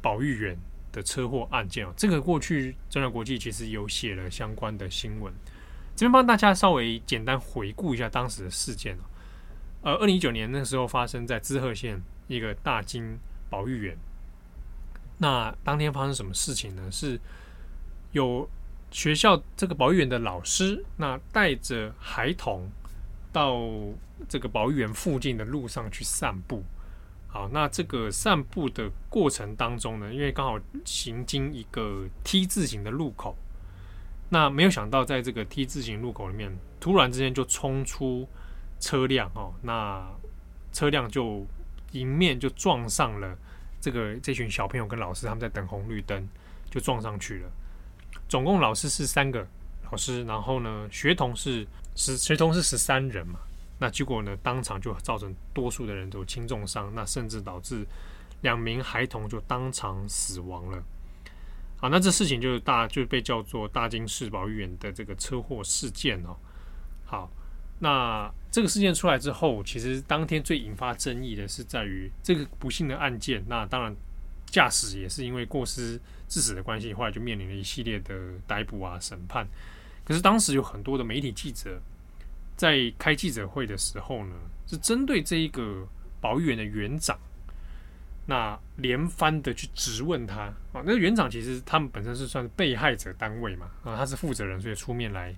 [0.00, 0.56] 保育员
[0.92, 1.92] 的车祸案件哦。
[1.96, 5.32] 这个过去中南国际其实有写了相关的新闻，
[5.96, 9.04] 这边帮大家稍微简单回顾一下当时的事件哦。
[9.82, 13.96] 呃，二零一九年那时候发生在滋贺县一个大金保育园。
[15.18, 16.90] 那当天发生什么事情呢？
[16.90, 17.20] 是
[18.12, 18.48] 有。
[18.92, 22.68] 学校这个保育员的老师，那带着孩童
[23.32, 23.56] 到
[24.28, 26.64] 这个保育园附近的路上去散步。
[27.32, 33.36] 好，那这个散步的过程当中呢，因为刚好行经一个 T 字形的路口，
[34.28, 38.28] 那没有想到在这个 T 字形路口里面，突然之间就冲出
[38.80, 40.04] 车辆哦，那
[40.72, 41.46] 车辆就
[41.92, 43.38] 迎面就撞上了
[43.80, 46.28] 这个这群小朋友跟老师，他们在等红绿灯，
[46.68, 47.50] 就撞上去了。
[48.28, 49.46] 总共老师是三个
[49.90, 51.64] 老师，然后呢，学童是
[51.94, 53.38] 十学童是十三人嘛，
[53.80, 57.84] 那结果呢，当场就造成多数的人都轻重伤，那甚至导致
[58.42, 60.80] 两名孩童就当场死亡了。
[61.78, 66.36] 好，那这事情就是大就被叫做大金市保育园的这个车祸事件哦。
[67.04, 67.28] 好，
[67.80, 73.96] 那这个事件出来之后，其实当天最引发争议的是在于这个不幸的案件，那当然。
[74.46, 79.46] 驾驶也是因为过失致死的关系，后来就面临了一系列的逮捕啊、审判。
[80.04, 81.80] 可是当时有很多的媒体记者
[82.60, 84.34] 在开记者会的时候呢，
[84.66, 85.88] 是针对这一个
[86.20, 87.18] 保育园的园长，
[88.26, 90.42] 那连番的去质问他
[90.74, 90.82] 啊。
[90.84, 95.34] 那园长其实他们本身是算是被害者单位嘛，啊，他是负责人，所以出面来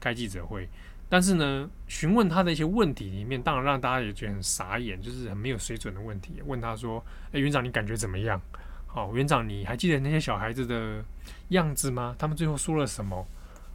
[0.00, 0.68] 开记者会。
[1.08, 6.42] 但是呢，询问他的一些问题里面，当然让大家也觉得很傻眼，就是很没有水准的问题。
[6.44, 8.42] 问他说：“诶，园长，你感觉怎么样？
[8.88, 11.04] 好，园长，你还记得那些小孩子的
[11.50, 12.16] 样子吗？
[12.18, 13.24] 他们最后说了什么？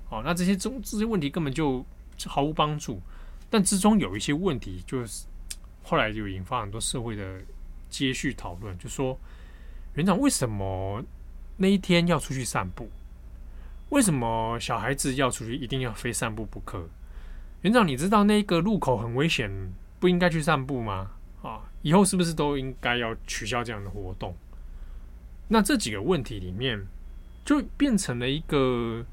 [0.09, 1.83] 好，那这些中这些问题根本就
[2.27, 3.01] 毫无帮助。
[3.49, 5.25] 但之中有一些问题，就是
[5.83, 7.41] 后来就引发很多社会的
[7.89, 9.17] 接续讨论，就说
[9.95, 11.03] 园长为什么
[11.57, 12.89] 那一天要出去散步？
[13.89, 16.87] 为什么小孩子要出去一定要非散步不可？”
[17.61, 19.49] 园长，你知道那个路口很危险，
[19.99, 21.11] 不应该去散步吗？
[21.43, 24.35] 啊，以后是不是都应该要取消这样的活动？
[25.47, 26.85] 那这几个问题里面，
[27.45, 29.05] 就变成了一个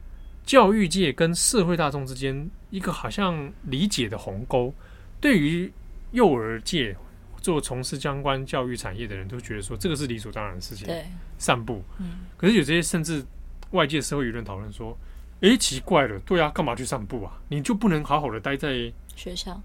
[0.51, 4.75] 教育界跟社会大众之间一个好像理解的鸿沟。
[5.21, 5.73] 对于
[6.11, 6.97] 幼儿界
[7.41, 10.89] 做从事相关教育产业的人都觉得说，这个是理所当然的事情。
[10.89, 11.07] 对，
[11.39, 11.85] 散步。
[12.01, 13.25] 嗯，可是有这些甚至
[13.71, 14.99] 外界社会舆论讨论说，
[15.43, 17.41] 诶，奇怪了，对啊，干嘛去散步啊？
[17.47, 19.63] 你就不能好好的待在学校？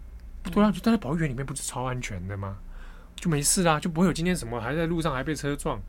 [0.51, 2.59] 对啊，就待在保育园里面，不是超安全的吗？
[3.15, 5.81] 就没事啊，就不会有今天什么还在路上还被车撞。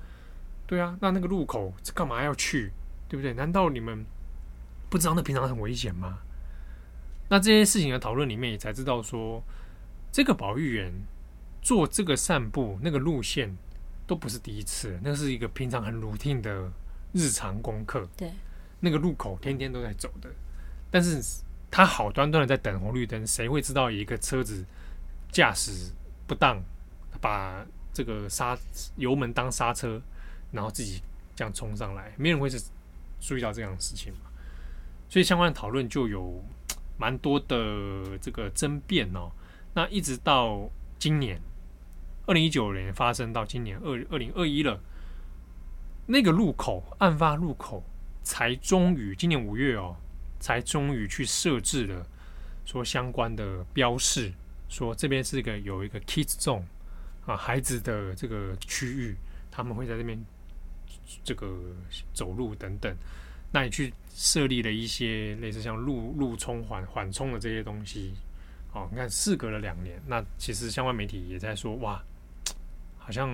[0.66, 2.72] 对啊，那那个路口干嘛要去？
[3.10, 3.34] 对不对？
[3.34, 4.02] 难道你们
[4.88, 6.18] 不知道那平常很危险吗？
[7.28, 9.42] 那这些事情的讨论里面也才知道说，
[10.12, 10.92] 这个保育员
[11.60, 13.56] 做这个散步那个路线
[14.06, 16.70] 都不是第一次，那是一个平常很 routine 的
[17.12, 18.08] 日常功课。
[18.16, 18.30] 对，
[18.78, 20.30] 那个路口天天都在走的，
[20.88, 21.20] 但是
[21.68, 24.64] 他好端端的在等红绿灯，谁会知道一个车子
[25.32, 25.90] 驾驶
[26.28, 26.62] 不当，
[27.20, 28.56] 把这个刹
[28.96, 30.00] 油门当刹车，
[30.52, 31.02] 然后自己
[31.34, 32.62] 这样冲上来，没人会是
[33.20, 34.25] 注意到这样的事情嘛？
[35.08, 36.42] 所以相关的讨论就有
[36.98, 39.30] 蛮多的这个争辩哦。
[39.74, 41.40] 那一直到今年
[42.26, 44.80] 二零一九年发生到今年二二零二一了，
[46.06, 47.84] 那个路口案发路口
[48.22, 49.96] 才终于今年五月哦，
[50.40, 52.06] 才终于去设置了
[52.64, 54.32] 说相关的标示，
[54.68, 56.64] 说这边是一个有一个 kids zone
[57.26, 59.16] 啊，孩子的这个区域，
[59.50, 60.18] 他们会在这边。
[61.22, 61.46] 这个
[62.12, 62.92] 走路等等，
[63.52, 68.14] 那你去设立了一些类似像路路冲缓缓冲的这些东西，
[68.72, 72.02] 哦，你看事隔了两年，那其实相关媒体也在说，哇，
[72.96, 73.28] 好像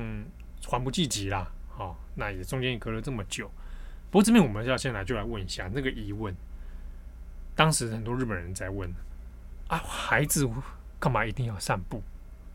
[0.66, 3.48] 还不积极啦，哦，那也中间也隔了这么久。
[4.10, 6.34] 不过这边我们要先来就来问一下那个疑问，
[7.54, 8.92] 当时很多日本人在问
[9.68, 10.50] 啊，孩子
[10.98, 12.02] 干嘛一定要散步？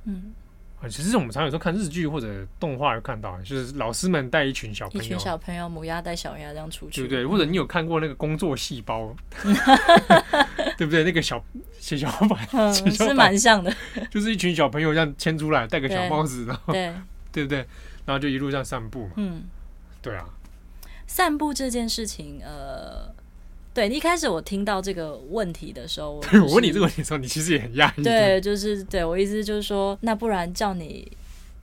[0.03, 0.33] 嗯。
[0.79, 7.25] 啊，其实我们常有时候看日剧或者动画，有看到，就是老师们带一群小朋友，一群小朋友母鸭带小鸭这样出去，对不对？
[7.25, 9.15] 或者你有看过那个工作细胞，
[10.77, 11.03] 对不对？
[11.03, 11.43] 那个小
[11.79, 13.73] 血小板，嗯、是蛮像的，
[14.11, 16.93] 就是一群小朋友这样牵出来，戴个小帽子，然后对，
[17.31, 17.65] 对不对？
[18.05, 19.43] 然后就一路这样散步嘛，嗯，
[20.01, 20.25] 对啊，
[21.07, 23.15] 散步这件事情，呃。
[23.77, 28.01] 对，一开始我听到这个问题的时候，我，就是、我问你这个问题的时候，你其实也很压抑。
[28.01, 31.07] 对，就是对我意思就是说，那不然叫你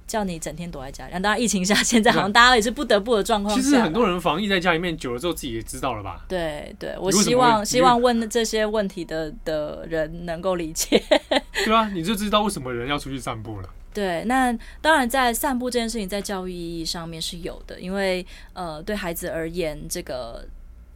[0.07, 3.53] 叫你整天躲在家里，当然疫情下， 现在好像大家也是不得不的状况。
[3.53, 6.24] 其实很多人防疫在家里面久了之后，自己也知道了吧？
[6.29, 11.03] 对，对我希望希望问这些问题的的人能够理解。
[11.66, 13.68] 对啊，你就知道为什么人要出去散步了。
[13.92, 20.46] 对，那当然在散步这件事情，在教育意义上面是有的，因为呃，对孩子而言，这个。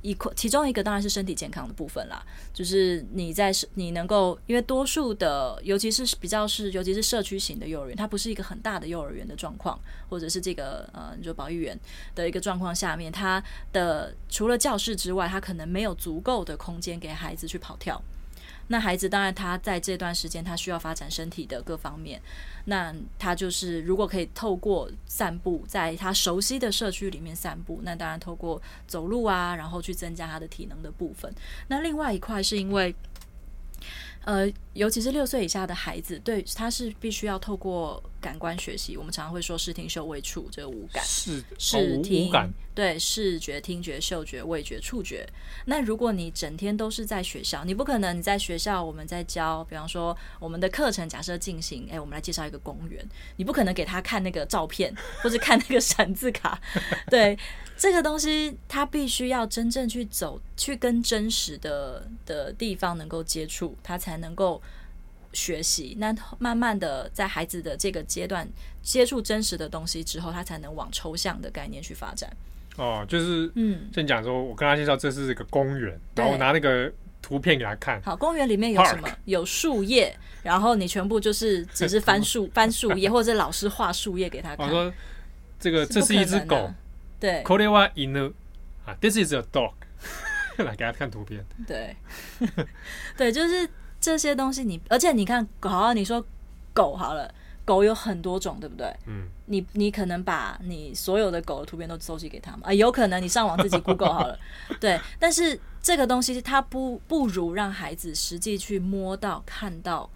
[0.02, 11.78] 一，其中一个当然是身体健康的部分啦，就是你在你能够，因为多数的，尤其是比较是，尤其是社区型的幼儿园，它不是一个很大的幼儿园的状况，或者是这个呃，你说保育员
[12.14, 18.00] 的一个状况下面，它的除了教室之外，它可能没有足够的空间给孩子去跑跳。
[18.68, 22.20] 那孩子当然，他在这段时间他需要发展身体的各方面。
[22.66, 31.34] 那他就是如果可以透过散步，在他熟悉的社区里面散步，那当然透过走路啊，然后去增加他的体能的部分。
[31.66, 32.94] 那另外一块是因为。
[34.24, 34.46] 呃，
[34.78, 38.96] 尤其是六岁以下的孩子，对，他是必须要透过感官学习。
[38.96, 42.30] 我们常常会说视听嗅味触这个五感，视视听，
[42.76, 45.28] 对，视觉、听觉、嗅觉、味觉、触觉。
[45.64, 53.04] 那如果你整天都是在学校，你不可能你在学校我们在教，比方说我们的课程假设进行，哎、欸，我们来介绍一个公园，
[53.36, 56.60] 你不可能给他看那个照片 或者看那个闪字卡，
[57.10, 57.36] 对。
[57.80, 64.60] 这个东西，他必须要真正去走，去跟真实的的地方能够接触，他才能够
[65.37, 65.95] 学习。
[65.99, 68.47] 那慢慢的，在孩子的这个阶段
[68.81, 72.31] 接触真实的东西之后，他才能往抽象的概念去发展。
[72.77, 78.01] 哦，就是嗯，先讲说，我跟他介绍这是一个公园，然后我拿那个图片给他看。
[78.01, 79.07] 好，公园里面有什么？
[79.25, 84.65] 有树叶，然后你全部就是只是翻 树翻树叶，或者老师画树叶给他看。
[84.65, 84.91] 我说
[85.59, 86.71] 这个这是一只狗。
[87.19, 88.33] 对，これは犬
[88.85, 89.73] 啊，This is a dog。
[90.57, 91.43] 来给他看图片。
[91.65, 91.95] 对，
[93.17, 93.67] 对，就是
[94.00, 96.24] 这些东西你，而且你看，好像你说
[96.72, 97.32] 狗好了，
[97.64, 98.86] 狗有很多种，对不对？
[99.06, 99.28] 嗯。
[99.50, 104.38] 你你可能把你所有的狗的图片都收集给他们啊，有可能你上网自己 Google 好了。
[104.78, 110.10] 对，但是这个东西它不不如让孩子实际去摸到、看到，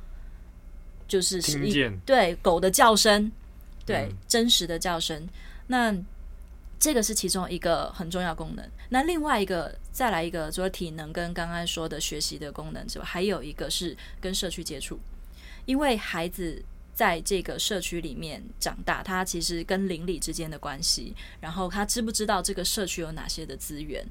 [1.09, 3.33] 就是听见对狗的叫声，
[3.87, 5.27] 对、嗯、真实的叫声，
[5.67, 5.97] 那。
[6.83, 8.71] 这个是其中一个很重要功能。
[8.89, 14.99] 那另外一个，再来一个，除了体能跟刚刚说的学习的功能之外，还有一个是跟社区接触。
[15.65, 16.61] 因为孩子
[16.93, 24.05] 在这个社区里面长大，他其实跟邻里之间的关系，然后他知不知道这个社区有哪些的资源？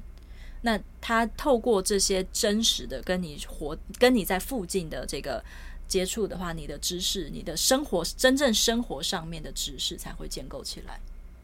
[0.62, 5.44] 那他透过这些真实的跟你活、跟你在附近的这个
[5.86, 10.98] 接触的话，你的知识、你的生活、真正生活上面的知识才会建构起来。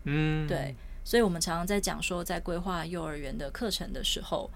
[0.05, 0.75] 嗯，对。
[1.09, 4.51] 所以我们常常在讲说，在规划幼儿园的课程的时候，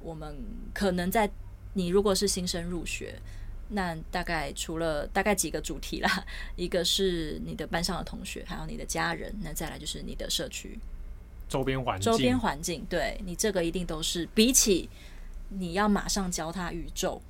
[0.00, 0.34] 我们
[0.72, 1.30] 可能在
[1.74, 3.20] 你如果是新生入学。
[3.68, 6.24] 那大概除了大概几个主题啦，
[6.56, 10.78] 一个是你的班上的同学，还有你的家人，那再来就是你的社区
[11.46, 12.10] 周边环境。
[12.10, 14.88] 周边环境，对，你这个一定都是比起
[15.50, 17.20] 你要马上教他宇宙，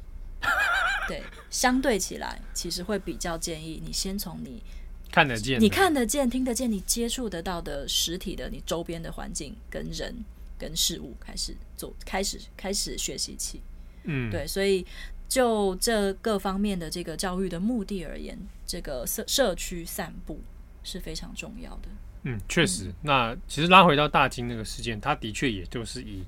[1.09, 1.21] 对，
[1.51, 4.63] 相对起来，其实会比较建议你先从你
[5.11, 10.15] 看得见、你看得见、听得见、你接触得到的实体的你周边的环境跟人
[10.59, 13.61] 跟事物开始做，开始开始学习起，
[14.05, 14.87] 嗯，对，所以。
[15.29, 18.35] 就这各方面的这个教育的目的而言，
[18.67, 20.41] 这个社社区散步
[20.83, 21.89] 是非常重要的。
[22.23, 22.85] 嗯，确实。
[22.87, 26.23] 嗯、那其实拉回到大金那个事件，它的确也就是以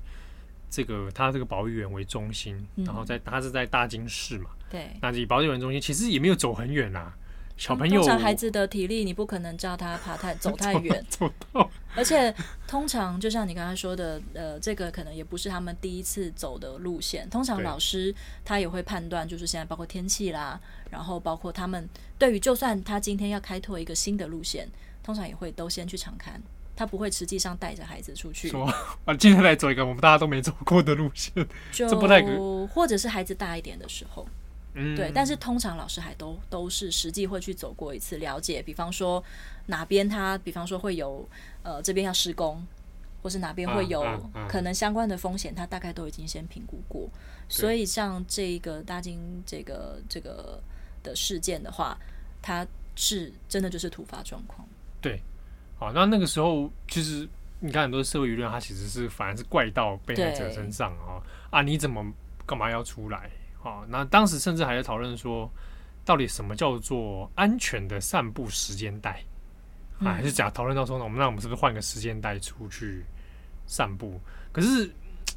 [0.69, 4.51] 这个它这个保育员为中心，嗯、然后在它是在大金市嘛。
[4.69, 4.91] 对。
[5.01, 7.11] 那以保育园中心，其实也没有走很远啦。
[7.61, 11.69] 小朋友，通常孩子的体力，你不可能叫他爬太走太 远，走到。
[11.93, 12.33] 而且
[12.67, 17.29] 通常就像你刚才说的，呃，这个可能也不是他们第一次走的路线。
[17.29, 18.11] 通常老师
[18.43, 20.59] 他也会判断，就是现在包括天气啦，
[20.89, 21.87] 然后包括他们
[22.17, 24.67] 对于，就算他今天要开拓一个新的路线，
[25.03, 26.41] 通常也会都先去常看，
[26.75, 28.49] 他不会实际上带着孩子出去。
[28.49, 28.65] 说
[29.05, 31.31] 啊，今天来走一个我们大家都没走过的路线，
[31.71, 34.27] 就这不太可或者是孩子大一点的时候。
[34.73, 39.21] 嗯，对，但是通常老师还都都是实际会去走过一次，了解，比方说
[39.65, 41.27] 哪边他，比方说会有
[41.63, 42.65] 呃这边要施工，
[43.21, 44.01] 或是哪边会有
[44.47, 47.09] 可能相关的风险，他大概都已经先评估过。
[47.49, 50.61] 所以像这个大金这个这个
[51.03, 51.97] 的事件的话，
[52.41, 52.65] 它
[52.95, 54.65] 是真的就是突发状况。
[55.01, 55.21] 对，
[55.77, 57.27] 好，那那个时候其实
[57.59, 61.19] 你看很多社会舆论，它其实是反而是怪到被害者身上啊
[61.49, 62.05] 啊，你怎么
[62.45, 63.29] 干嘛要出来？
[63.61, 65.49] 好，那当时甚至还在讨论说，
[66.03, 69.23] 到底什么叫做安全的散步时间带？
[69.99, 73.03] 啊，还是假讨论到说，呢我们那我们是不是换个时间带出去
[73.67, 74.19] 散步？
[74.51, 74.91] 可是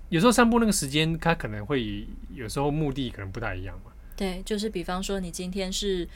[0.09, 3.93] 有时候散步那个时间，它可能会有时候目的可能不太一样嘛。
[4.17, 6.09] 对，就是比方说你今天是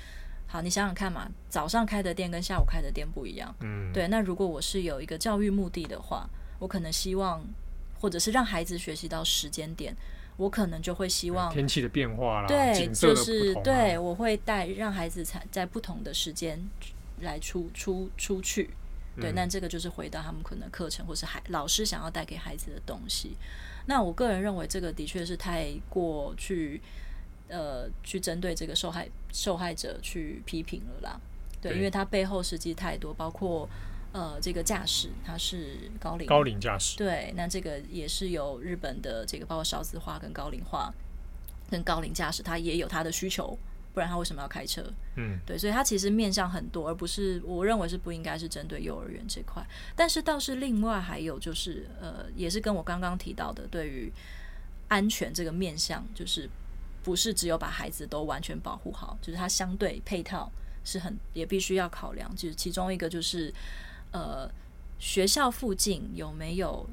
[0.47, 3.55] 好，你想想看嘛，早上开的店跟下午开的店不一样。
[3.61, 4.09] 嗯，对。
[4.09, 6.27] 那如果我是有一个教育目的的话，
[6.59, 7.45] 我可能希望，
[8.01, 9.95] 或者是让孩子学习到时间点。
[10.39, 16.59] 我可能就会希望天气的变化啦，对，就是对，我会带让孩子在在不同的时间
[17.21, 18.71] 来出出出去，
[19.21, 23.37] 对，那、嗯、这个就是回到他们可能课程或是孩老师想要带给孩子的东西。
[23.87, 26.81] 那我个人认为这个的确是太过去
[27.49, 31.21] 呃去针对这个受害受害者去批评了啦，
[31.61, 33.69] 对，对因为他背后实际太多，包括。
[34.11, 40.91] 呃，这个驾驶他是高龄高龄驾驶，对，那这个也是有日本的这个，包括少子化跟高龄化，
[41.71, 43.57] 跟高龄驾驶，他也有他的需求，
[43.93, 44.83] 不然他为什么要开车？
[45.17, 54.11] 嗯，对，所以他其实面向很多，而不是我认为是不应该是针对幼儿园这块，但是倒是另外还有就是，呃，也是跟我刚刚提到的，对于
[54.89, 56.49] 安全这个面向，就是
[57.05, 60.51] 不是只有把孩子都完全保护好，就是他相对配套
[60.83, 63.53] 是很也必须要考量，就是其中一个就是。
[64.19, 64.51] 呃，
[64.99, 66.85] 学校附近有没有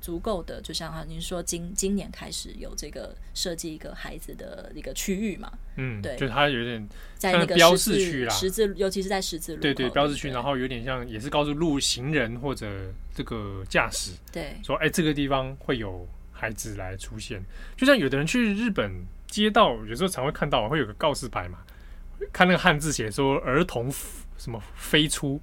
[0.00, 0.62] 足够的？
[0.62, 5.52] 就像哈，您说今今年开始有这个设计一个孩子的一个区域嘛？
[5.76, 6.88] 嗯，对，就是它有点
[7.18, 12.66] 在那个标志区啦，十字，尤其是在十字路口，对对，标志区，然后有点像也是告诉路行人或者
[13.14, 17.44] 这个驾驶，对，说哎，这个地方会有孩子来出现。
[17.76, 18.90] 就像有的人去日本
[19.26, 21.58] 街道，有时候常会看到会有个告示牌嘛，
[22.32, 23.92] 看那个汉字写说儿童
[24.38, 25.38] 什么飞出。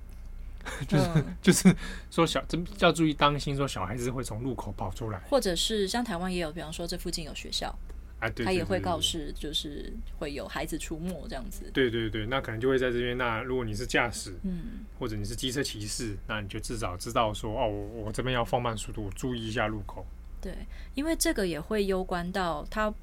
[0.88, 1.76] 就是、嗯、 就是
[2.10, 7.74] 说小，真要注意当心，说小孩子会从路口跑出来，或者是像台湾也有，比方说这附近有学校，
[8.20, 11.70] 啊，对，他也会告示，就是会有孩子出没这样子。
[11.74, 13.18] 对对对，那可能就会在这边。
[13.18, 20.06] 那如果你是驾驶，嗯，或者你是机车骑士，那你就至少知道说，哦，我我这边要放慢速度，注意一下路口。
[20.42, 20.54] 对，
[20.94, 22.94] 因为这个也会攸关到他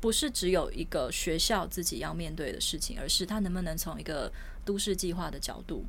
[0.00, 4.32] 不是只有一个学校自己要面对的事情，而是他能不能从一个
[4.64, 5.84] 都市计划的角度。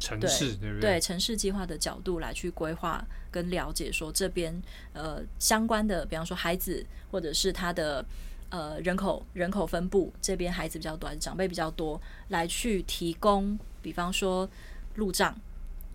[0.00, 0.90] 城市对，对不对？
[0.92, 4.54] 对城市计划的角度来去规划跟了解，说这边
[4.92, 8.04] 呃相关的，比方说孩子或者是他的
[8.50, 14.48] 呃人口人口分布，这边孩子比较多还是长辈比较多，来去提供，比方说
[14.96, 15.34] 路障，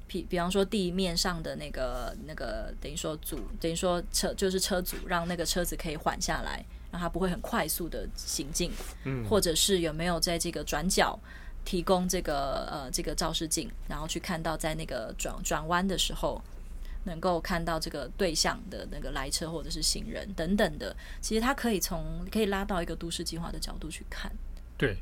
[0.08, 8.72] 比比方说地面上的那个那个等于说阻，等于说车就是车阻，让那个车子可以缓下来，让它不会很快速的行进，
[9.04, 11.20] 嗯，或者是有没有在这个转角。
[11.70, 16.42] 提供这个呃这个照视镜，然后去看到在那个转转弯的时候，
[17.04, 20.96] 能够看到这个对象的那个来车或者是行人等等的。
[21.22, 24.32] 其实它可以从可以拉到一个都市计划的角度去看。
[24.80, 24.98] 对，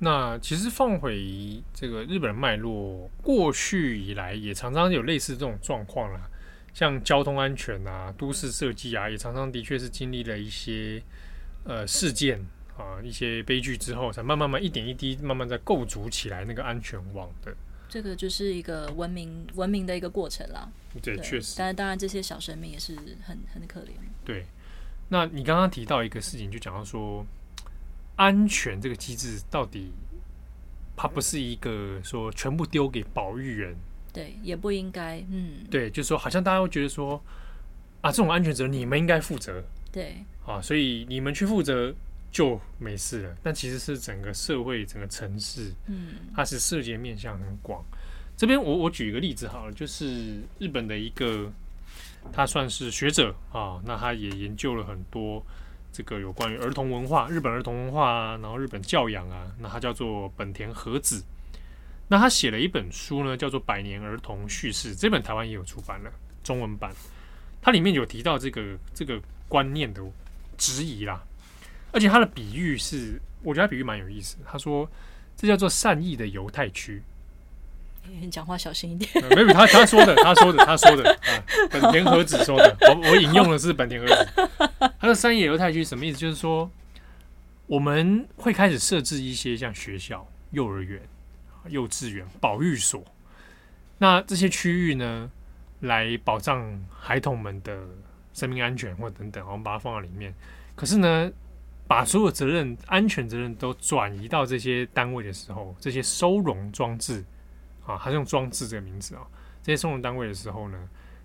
[0.00, 6.28] 那其实放回这个日本脉络，过去以来也常常有类似这种状况啦，
[6.74, 11.00] 像交通安全啊、都市设计啊，也常常的确是经历了一些
[11.62, 12.44] 呃事件。
[12.78, 17.52] 啊，一些悲剧之后，才慢慢慢一点一滴，慢慢在构筑起来那个安全网的。
[17.88, 20.70] 这个就是一个文明文明的一个过程啦。
[21.02, 21.56] 对，确实。
[21.58, 23.90] 但是当然，这些小生命也是很很可怜。
[24.24, 24.46] 对，
[25.08, 27.26] 那你刚刚提到一个事情，就讲到说，
[28.14, 29.90] 安全这个机制到底，
[30.94, 33.74] 它不是一个说全部丢给保育员。
[34.12, 35.18] 对，也不应该。
[35.30, 37.20] 嗯，对，就是说，好像大家会觉得说，
[38.02, 39.64] 啊，这种安全责任你们应该负责。
[39.90, 40.18] 对。
[40.46, 41.92] 啊，所以你们去负责。
[42.30, 47.82] 就没事了，但其实是整个社会、整个城市，嗯，它是涉及面向很广。
[48.36, 51.50] 这边我我举一个例子好了，就是日本的一个，
[52.32, 55.44] 他算是学者啊，那他也研究了很多
[55.92, 61.24] 这个有关于儿童文化、日本儿童文化啊，然后日本教养啊，那他叫做本田和子，
[62.06, 66.12] 那他写了一本书呢，叫做《百年儿童叙事》，这本台湾也有出版了
[66.44, 66.94] 中文版，
[67.60, 70.02] 它里面有提到这个这个观念的
[70.56, 71.24] 质疑啦。
[71.92, 74.36] 而且他的比喻是，我觉得他比喻蛮有意思。
[74.46, 74.90] 他说，
[75.36, 77.02] 这叫做善意的犹太区。
[78.20, 79.10] 你讲话小心一点。
[79.36, 82.76] 没有，他他说的，他说的，他说的啊，本田和子说的。
[82.80, 84.48] 我我引用的是本田和子。
[84.98, 86.18] 他说善意犹太区什么意思？
[86.18, 86.70] 就是说，
[87.66, 91.02] 我们会开始设置一些像学校、幼儿园、
[91.68, 93.04] 幼稚园、保育所，
[93.98, 95.30] 那这些区域呢，
[95.80, 97.78] 来保障孩童们的
[98.32, 100.32] 生命安全或等等，我们把它放在里面。
[100.74, 101.30] 可是呢，
[101.88, 107.24] 把所有责任、安全责任都转移到这些单位的时候，这些收容装置
[107.86, 109.26] 啊，还是用“装置”这个名字啊，
[109.62, 110.78] 这些收容单位的时候呢，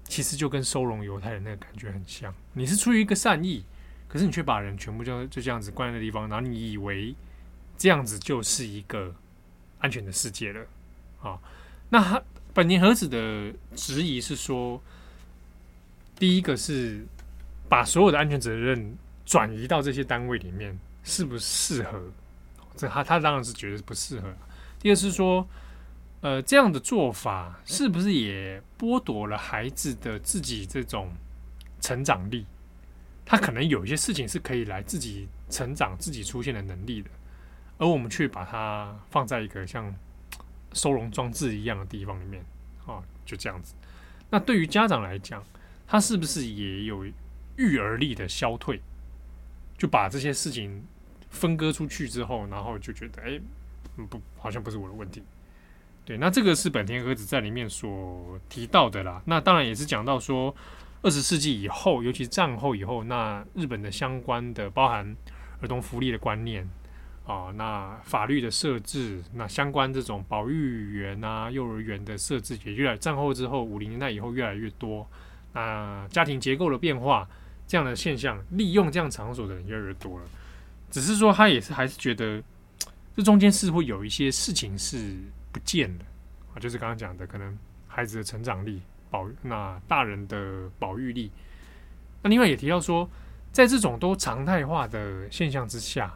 [0.05, 2.33] 其实就跟收容犹太人那个感觉很像。
[2.53, 3.65] 你是出于一个善意，
[4.07, 7.13] 可是你却把人全部就就这样子关在那地方，然后你以为
[7.77, 9.13] 这样子就是一个
[9.79, 10.65] 安全的世界了
[11.21, 11.37] 啊？
[11.89, 14.81] 那他本田和子的质疑是说，
[16.17, 17.05] 第一个是
[17.67, 18.97] 把所有的安全责任。
[19.25, 22.01] 转移到这些单位里面适不适合？
[22.75, 24.33] 这他他当然是觉得不适合。
[24.79, 25.47] 第二是说，
[26.21, 31.09] 呃，这样的做法是不是也剥夺了孩子的自己这种
[31.79, 32.45] 成长力？
[33.25, 37.09] 他可能有一些事情是可以来自己成长、自己出现的能力的，
[37.77, 39.93] 而我们却把它放在一个像
[40.73, 42.43] 收容装置一样的地方里面
[42.85, 43.73] 啊，就这样子。
[44.29, 45.41] 那对于家长来讲，
[45.87, 47.05] 他是不是也有
[47.55, 48.81] 育儿力的消退？
[49.77, 50.83] 就把这些事情
[51.29, 53.39] 分割出去之后，然后就觉得，哎，
[54.09, 55.21] 不，好像不是我的问题。
[56.05, 59.21] 对，那这个是本田和子在里面所提到的啦。
[59.25, 60.53] 那当然也是讲到说，
[61.01, 65.15] 二十世纪以后，尤其战后以后，那日本的相关的包含
[65.61, 66.69] 儿童福利的观念
[67.25, 75.07] 啊，那法律的设置，那相关这种保育园啊、幼儿园的设置，也越来战后之后五零年代以后越来越多。
[75.53, 77.27] 那家庭结构的变化。
[77.73, 80.25] 这样的现象，利用这样场所的人越来越多了。
[80.91, 82.39] 只是说，他也是还是觉得，
[83.15, 85.15] 这中间似乎有一些事情是
[85.51, 86.05] 不见的
[86.53, 87.57] 啊，就是刚刚讲的，可能
[87.87, 91.31] 孩子的成长力保，那大人的保育力。
[92.21, 93.09] 那另外也提到说，
[93.51, 96.13] 在这种都常态化的现象之下，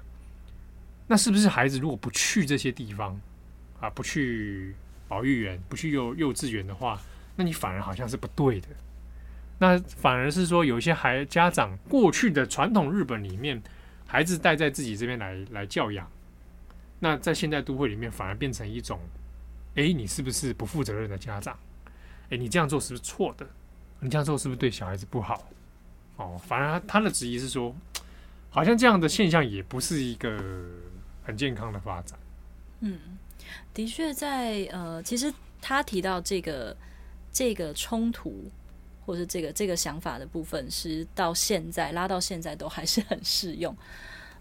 [1.08, 3.20] 那是不是孩子如果不去这些地方
[3.82, 4.76] 啊，不去
[5.08, 7.02] 保育园，不去幼幼稚园的话，
[7.36, 8.68] 那你反而好像是不对的。
[9.60, 13.60] 那反而是说，有一些孩家长过去的传统日本里面，
[14.06, 16.08] 孩子带在自己这边来来教养，
[17.00, 19.00] 那在现代都会里面反而变成一种，
[19.74, 21.58] 哎，你是不是不负责任的家长？
[22.30, 23.48] 哎，你这样做是不是错的？
[24.00, 25.50] 你这样做是不是对小孩子不好？
[26.18, 27.76] 哦，反而他的质疑是说，
[28.52, 30.38] 好像这样的现象也不是一个
[31.24, 32.20] 很健康的发展。
[32.82, 33.00] 嗯，
[33.74, 36.78] 的确，在呃，其实他提到这个
[37.32, 38.52] 这个冲突。
[39.08, 43.74] 或是这个这个想法的部分，是到现在拉到现在都还是很适用。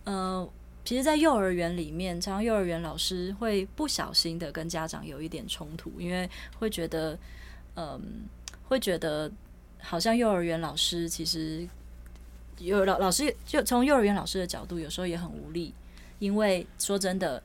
[0.03, 0.49] 呃，
[0.85, 7.17] 其实，在幼儿园里面，常常幼儿园老师会不小心的跟家长有一点冲突，因为会觉得，
[7.77, 8.25] 嗯、
[8.65, 9.31] 会觉得
[9.81, 11.69] 好像幼儿园老师其实
[12.59, 15.73] 有老老师就从幼儿园老师的角度，有时候也很无力，
[16.19, 17.41] 因为说真的，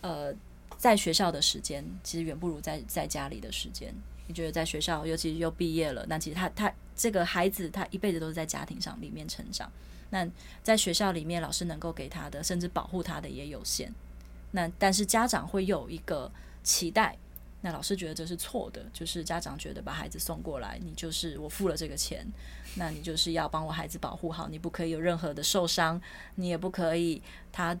[0.00, 0.34] 呃，
[0.78, 3.94] 在学校的时间其实远不如在在家里的时间。
[4.28, 9.68] 你觉得在学校，尤其又毕业了，那其实他他这个孩子，他一辈子都是在家庭上里面成长。
[10.10, 10.26] 那
[10.62, 13.92] 在学校里面，老师能够给他的，甚至保护他的也有限。
[14.52, 16.30] 那但是家长会有一个
[16.62, 17.16] 期待，
[17.60, 22.26] 那老师觉得这是错的，就是家长觉得把孩子送过来，你就是我付了这个钱，
[22.76, 26.00] 那你就是要帮我孩子保护好，你不可以有任何的受伤，
[26.36, 27.20] 你也不可以
[27.52, 27.78] 他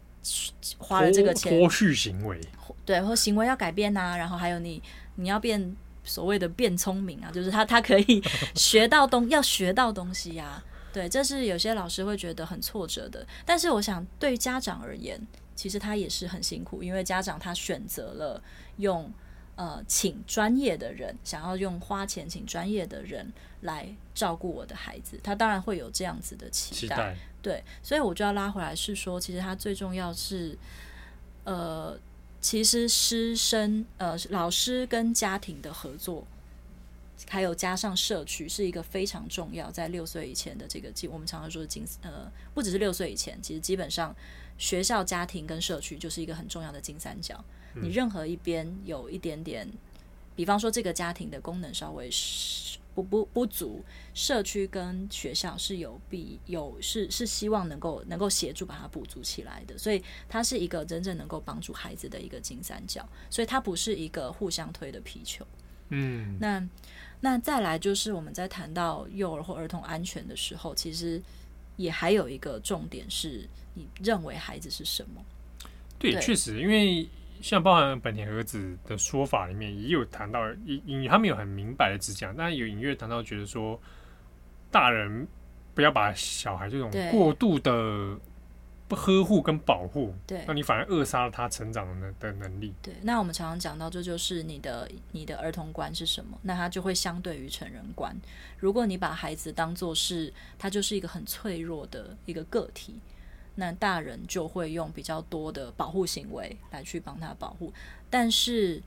[0.76, 2.38] 花了这个钱脱序行为，
[2.84, 4.82] 对，或行为要改变呐、啊，然后还有你
[5.14, 5.74] 你要变
[6.08, 8.20] 所谓的变聪明啊，就是他他可以
[8.56, 15.20] 学到东要学到东西呀、啊，对，这是有些老师会觉得很挫折的，但是我想对于家长而言。
[15.58, 18.40] 其实他也是很辛苦，因为家长他选择了
[18.76, 19.12] 用
[19.56, 23.32] 呃请专业的人，想要用花钱请专业的人
[23.62, 26.94] 来照顾我的孩子，他当然会有这样子的期待。
[26.94, 27.16] 期待。
[27.42, 30.56] 对，所以我就要拉回来是说，其实他最重要是
[31.42, 31.98] 呃，
[32.40, 36.26] 其实师生呃老师跟家庭的合作，
[37.28, 44.14] 还有加上社区是一个非常重要，在六岁以前的这个基，我们常常说的金呃，不只是六岁以前，其实基本上。
[44.60, 47.44] 学校、家庭跟社区就是一个很重要的金三角。
[47.74, 49.64] 你任何一边有一点点，
[50.34, 52.10] 比方说这个家庭的功能稍微
[53.02, 53.84] 不不不足，
[54.14, 59.76] 社区跟学校是有必有是是希望能够能够协助把它补足起来的。
[59.78, 63.08] 所以它是一个真正能够帮助孩子的一个金三角。
[63.30, 65.46] 所以它不是一个互相推的皮球。
[65.90, 66.68] 嗯，那
[67.20, 71.22] 那再来就是我们在谈到幼儿或儿童安全的时候，其实。
[71.78, 75.24] 也还有一个重点是，你认为孩子是什么？
[75.96, 77.08] 对，确实，因为
[77.40, 83.80] 像包含本田和子的说法里面也有谈到，隐隐他们有很明白的只讲，但有隐约谈到，觉得说
[84.70, 85.26] 大人
[85.74, 88.18] 不要把小孩这种过度的。
[88.88, 92.72] 不呵护跟保护，对，那你反而扼杀了他成长的的能力。
[92.80, 96.38] 对，那我们常常讲到，这就是你的你的儿童观是什么？
[96.40, 98.16] 那他就会相对于成人观。
[98.56, 102.98] 如果你把孩子当做是他就是一个很脆弱的一个个体，
[103.60, 107.72] 那大人就会用比较多的保护行为来去帮他保护。
[108.08, 108.80] 但是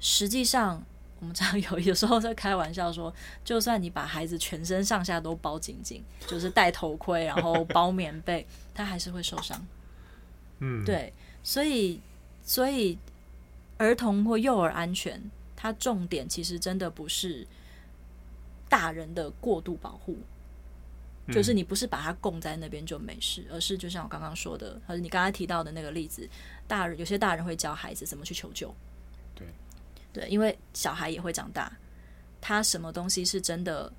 [0.00, 0.84] 实际上，
[1.20, 3.14] 我们常 有有时候在开玩笑说，
[3.44, 8.44] 就算你把孩子全身上下都包紧紧，就是戴头盔，然后包棉被。
[8.74, 9.66] 他还是会受伤，
[10.60, 11.12] 嗯，对，
[11.42, 12.00] 所以，
[12.44, 12.96] 所以
[13.76, 15.20] 儿童或幼儿安全，
[15.56, 17.44] 它重点其实真的不是
[18.68, 20.22] 大人的过度保护，嗯，
[21.32, 26.28] 就是你不是把它供在那边就没事，而是就像我刚刚说的，和你刚才提到的那个例子，
[26.66, 28.74] 大人有些大人会教孩子怎么去求救，
[29.34, 29.46] 对，
[30.12, 31.72] 对，因为小孩也会长大，
[32.40, 33.92] 他什么东西是真的。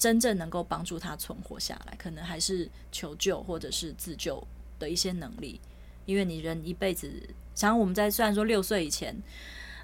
[0.00, 4.42] 真正能够帮助他存活下来，可能还是求救或者是自救
[4.78, 5.60] 的一些能力。
[6.06, 7.12] 因为你人一辈子，
[7.54, 9.14] 像我们在虽然说六岁以前，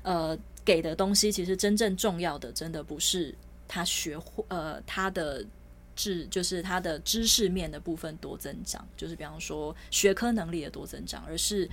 [0.01, 3.35] 呃，给的东西，其实真正重要的，真的不是
[3.69, 5.45] 他学会，呃，他的
[5.97, 11.69] 知，就是他的知识面的部分多增长，就是比方说学科能力的多增长，而是。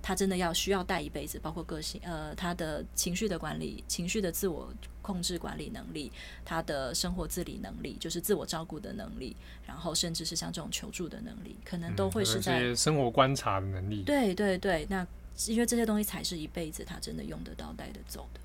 [0.00, 4.72] 他真的要需要带一辈子，包括个性，呃，他的情绪的管理、情绪的自我
[5.02, 6.10] 控制管理能力，
[6.44, 14.04] 他的生活自理能力，就是自我照顾的能力，然后甚至是像这种求助的能力，可能都会是在、嗯、生活观察的能力。
[14.04, 15.04] 对对对，那
[15.48, 18.40] 因为这些东西才是一辈子他真的用得到、带得走的。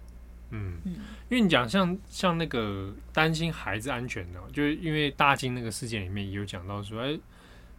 [0.54, 0.94] 嗯嗯，
[1.30, 7.20] 因为你讲像像那个担心孩子安全的，就是因为大金那个事件里面也有讲到说，哎，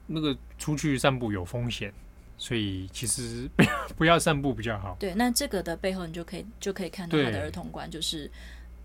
[0.06, 1.92] 那个出去散步有风险。
[2.36, 4.96] 所以其实不要不要散步比较好。
[4.98, 8.28] 对，那这个的背后，你就可以就可以看到他的儿童观，就是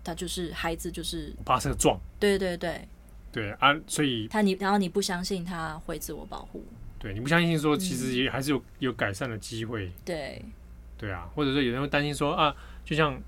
[0.04, 1.98] 他就是孩子就是怕车撞。
[2.20, 2.88] 对对对
[3.32, 6.64] 对啊，所以他你然后你不相信他会自我保护。
[7.00, 9.90] 对，你不相信说其实也还是有有改善的机会。
[10.04, 10.40] 对
[10.96, 13.20] 对啊，或者说有人会担心说啊，就像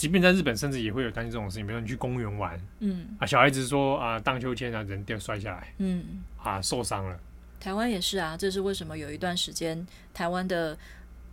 [0.00, 7.20] 即便在日本，甚至也会有担心这种事情，比如说你去公园玩，嗯啊，小孩子说啊荡秋千啊，人掉摔下来，嗯啊受伤了。
[7.60, 10.74] 台湾也是啊，这是为什么有一段时间台湾的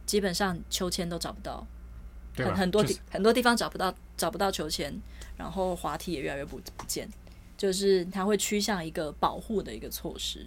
[0.05, 1.65] 基本上秋千都找不到，
[2.35, 4.93] 很很多地、就是、很多地方找不到找不到秋千，
[5.37, 7.07] 然后滑梯也越来越不不见，
[7.55, 10.45] 就是它会趋向一个保护的一个措施。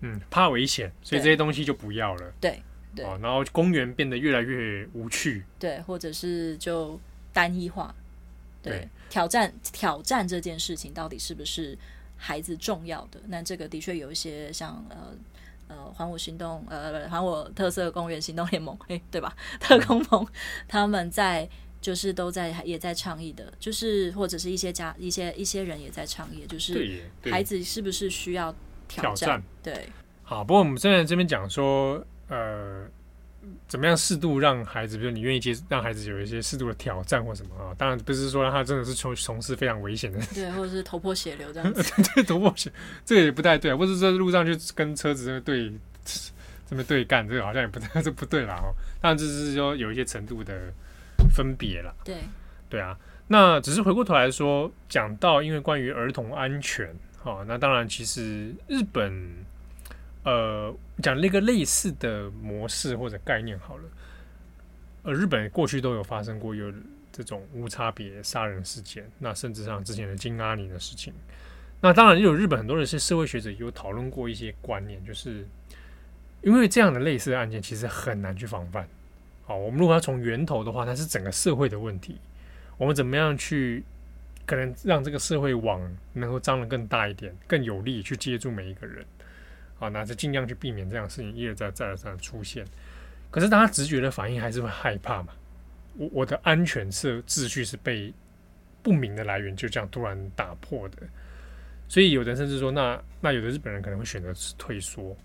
[0.00, 2.32] 嗯，怕危险，所以这些东西就不要了。
[2.40, 2.62] 对
[2.96, 5.44] 对、哦，然后公园变得越来越无趣。
[5.58, 6.98] 对，或者是就
[7.32, 7.94] 单一化。
[8.62, 11.76] 对，对挑战挑战这件事情到底是不是？
[12.24, 15.12] 孩子重要的，那这个的确有一些像呃
[15.66, 19.36] 呃还我行动呃还我特色公园行动联盟，哎 对吧？
[19.58, 20.24] 特工盟
[20.68, 21.48] 他们在
[21.80, 28.54] 就是都在也在倡议的，就是或者是一些家一些一些人也在倡议，就是孩子是不是需要
[28.86, 29.16] 挑战？
[29.16, 29.88] 挑战对，
[30.22, 32.86] 好，不过我们现在这边讲说呃。
[33.66, 37.74] 怎么样适度让孩子，比如你愿意接让孩子有一些适度的挑战或什么啊？
[37.76, 41.82] 当然不是说让他真的是从从事非常危险的， 对，或者是头破血流这样子，
[42.14, 42.70] 对，头破血，
[43.04, 43.76] 这个也不太对啊。
[43.76, 45.72] 或者在路上就跟车子对，
[46.68, 48.74] 这么对干，这个好像也不太这不对啦哦。
[49.00, 50.72] 当然这是说有一些程度的
[51.34, 51.94] 分别了。
[52.04, 52.16] 对
[52.70, 52.96] 对啊，
[53.28, 59.12] 那只是回过头来说，讲到因为关于儿童安全，哦，那当然其实日本
[60.24, 63.84] 呃讲那个类似的模式或者概念好了，
[65.04, 66.72] 呃，日本过去都有发生过有
[67.10, 71.12] 这种无差别杀人事件，那甚至像之前的金阿尼的事情。
[71.80, 75.46] 那当然，也有日本很多人是社会学者，有讨论过一些观念，就是
[76.42, 78.86] 因为这样的类似的案件其实很难去防范。
[79.44, 82.18] 好，我们如果要从源头的话，它是整个社会的问题。
[82.78, 83.82] 我们怎么样去
[84.46, 85.80] 可能让这个社会网
[86.12, 89.04] 能够张得更大一点，更有力去接住每一个人？
[89.82, 92.64] 好，那就尽量去避免这样的事情一而再、再而三的出现。
[93.32, 95.32] 可是大家直觉的反应还是会害怕嘛？
[95.96, 98.14] 我我的安全是秩序是被
[98.80, 100.98] 不明的来源就这样突然打破的。
[101.88, 105.16] 所以有的人甚至说，那那有的日本人可能会选择退缩。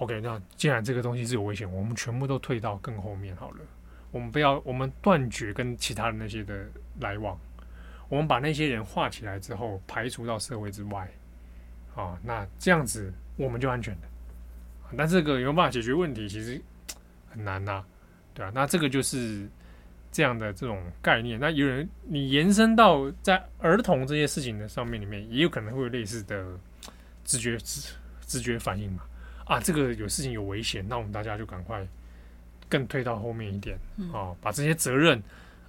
[0.00, 3.60] OK，那既然这个东西是有危险，我们全部都退到更后面好了。
[4.10, 6.66] 我们不要，我们断绝跟其他的那些的
[7.00, 7.38] 来往。
[8.08, 11.08] 我们把那些人画起来之后，排除到社会之外。
[11.94, 14.08] 啊，那这样子我们就安全的。
[14.96, 16.28] 但这个有没有办法解决问题？
[16.28, 16.60] 其实
[17.30, 17.84] 很难呐，
[18.34, 19.48] 对啊，那这个就是。
[20.12, 26.58] 这样的这种概念，那有人你延伸到在儿童这些事情的上面里面，也有可能会有类似的
[27.22, 29.02] 直觉直直觉反应嘛？
[29.44, 31.86] 啊，这个有事情有危险，那我们大家就赶快
[32.66, 33.78] 更推到后面一点
[34.10, 35.22] 啊，把这些责任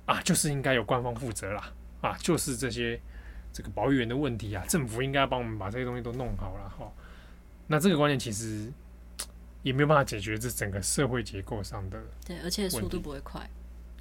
[0.05, 2.97] 啊，就是应该由官方负责啦啊，就是这些
[3.51, 6.89] 这个保育员的问题啊，政府应该帮我们把这些东西都弄好了哈。
[7.67, 8.71] 那这个观念其实
[9.61, 13.47] 也没有办法解决这整个社会结构上的对，而且速度不会快。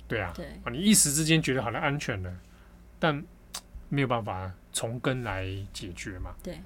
[0.08, 2.32] 对啊，对啊，你一时之间觉得好像安全了，
[2.98, 3.22] 但
[3.88, 6.32] 没有办法从根来解决嘛。
[6.42, 6.60] 对，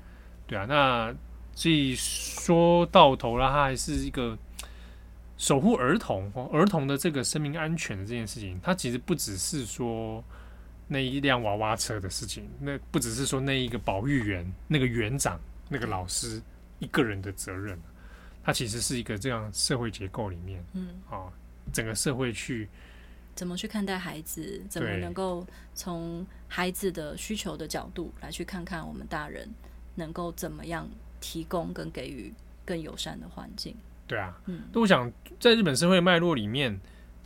[0.46, 1.14] 对啊，那
[1.54, 4.38] 所以说到头了，它还是一个
[5.38, 10.22] 守护儿童哦，儿童的这个生命安全的这件事情，它其实不只是说
[10.86, 15.40] 那一辆娃娃车的事情，那不只是说那一个保育员、那个园长、
[15.70, 16.42] 那个老师
[16.80, 17.78] 一个人的责任，
[18.42, 21.32] 它其实是一个这样社会结构里面，嗯，啊，
[21.72, 22.68] 整个社会去。
[23.32, 24.60] 怎么去看待孩子？
[24.68, 29.48] 怎么能够从孩子的需求的角度来去看看我们大人
[29.94, 30.86] 能够怎么样
[31.20, 32.34] 提供跟给予
[32.66, 33.74] 更友善的环境？
[34.06, 36.78] 对啊，嗯，那我想在日本社会脉络里面，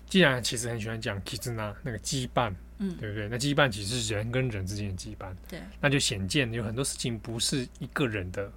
[0.07, 3.29] 既然其实很喜欢讲 Kizuna 那个羁绊，嗯，对不对？
[3.29, 8.53] 那羁绊其实是人跟人之间的羁绊，对，那就显见有很多事情不是一个人的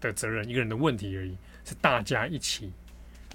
[0.00, 2.72] 的责任，一个人的问题而已，是大家一起。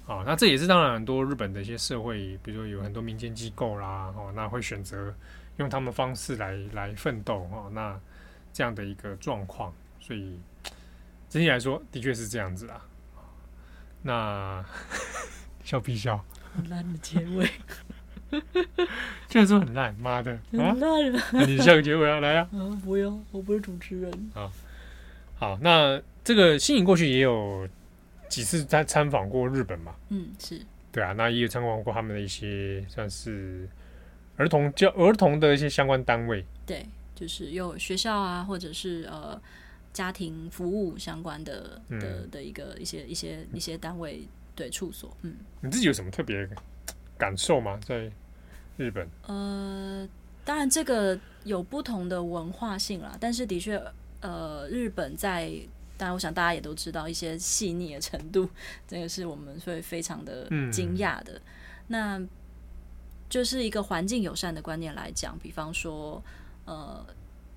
[0.06, 5.14] 啊，那这也是当然，很多日本的一些社会，比如说有很多民间机构啦，哦，那会选择
[5.56, 7.98] 用他们方式来来奋斗，哦，那
[8.52, 10.38] 这样的一个状况，所以
[11.30, 12.84] 整体来说，的确是这样子啊。
[14.02, 14.62] 那
[15.64, 16.22] 笑屁笑，
[16.54, 17.50] 很烂的结尾，
[19.26, 21.28] 就是说很烂，妈的，很烂啊！
[21.32, 22.48] 那你笑个结尾啊，来啊！
[22.52, 24.30] 啊，不用，我不是主持人。
[24.34, 24.52] 好，
[25.44, 27.68] 好，那这个新颖过去也有。
[28.26, 29.94] 几次在参访过日本嘛？
[30.08, 33.68] 嗯，是对啊，那也有参观过他们的一些算是
[34.36, 36.44] 儿童教儿童的一些相关单位。
[36.66, 36.84] 对，
[37.14, 39.40] 就是有学校啊，或者是呃
[39.92, 44.26] 家庭服务相关的的的一个一些一些一些单位
[44.56, 45.16] 对处所。
[45.22, 46.48] 嗯，你自己有什么特别
[47.16, 47.78] 感受吗？
[47.84, 48.10] 在
[48.76, 49.06] 日本？
[49.28, 50.08] 呃，
[50.44, 53.80] 当然这个有不同的文化性啦，但是的确，
[54.24, 55.52] 呃，日本在。
[55.96, 58.50] 当然，我想大家也都知道一些细腻的程度，
[58.88, 61.34] 这个是我们会非常的惊讶的。
[61.34, 61.42] 嗯、
[61.86, 62.20] 那
[63.30, 66.20] 就是一个环境友善的观念来讲，比方说，
[66.64, 67.06] 呃，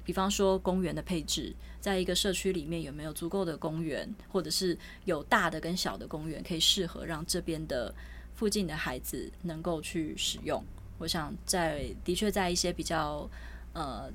[0.06, 1.52] 比方说公园的配置，
[1.82, 7.92] 在一个社区里面有没有足够的公园，或者是有大的跟小的公园，可以适合让这边的
[8.36, 10.64] 附近的孩子能够去使用。
[11.00, 13.28] 我想在的确在一些比较
[13.74, 14.12] 呃，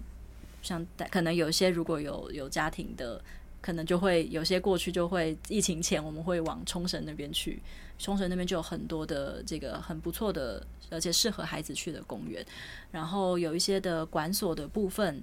[0.62, 3.20] 像可能有一些如果有有家庭的。
[3.62, 7.62] 可能就会有些过去就会疫情前我们会往冲绳那边去，
[7.96, 12.44] 冲绳那边就有很多的这个很不错的，而且适合孩子去的公园。
[12.90, 15.22] 然后有一些的馆所的部分，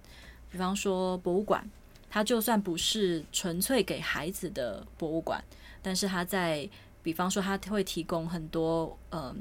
[0.50, 1.70] 比方说博物馆，
[2.10, 5.44] 它就算不是纯粹给孩子的博物馆，
[5.82, 6.66] 但是它在
[7.04, 9.36] 比方说它会提供很多嗯，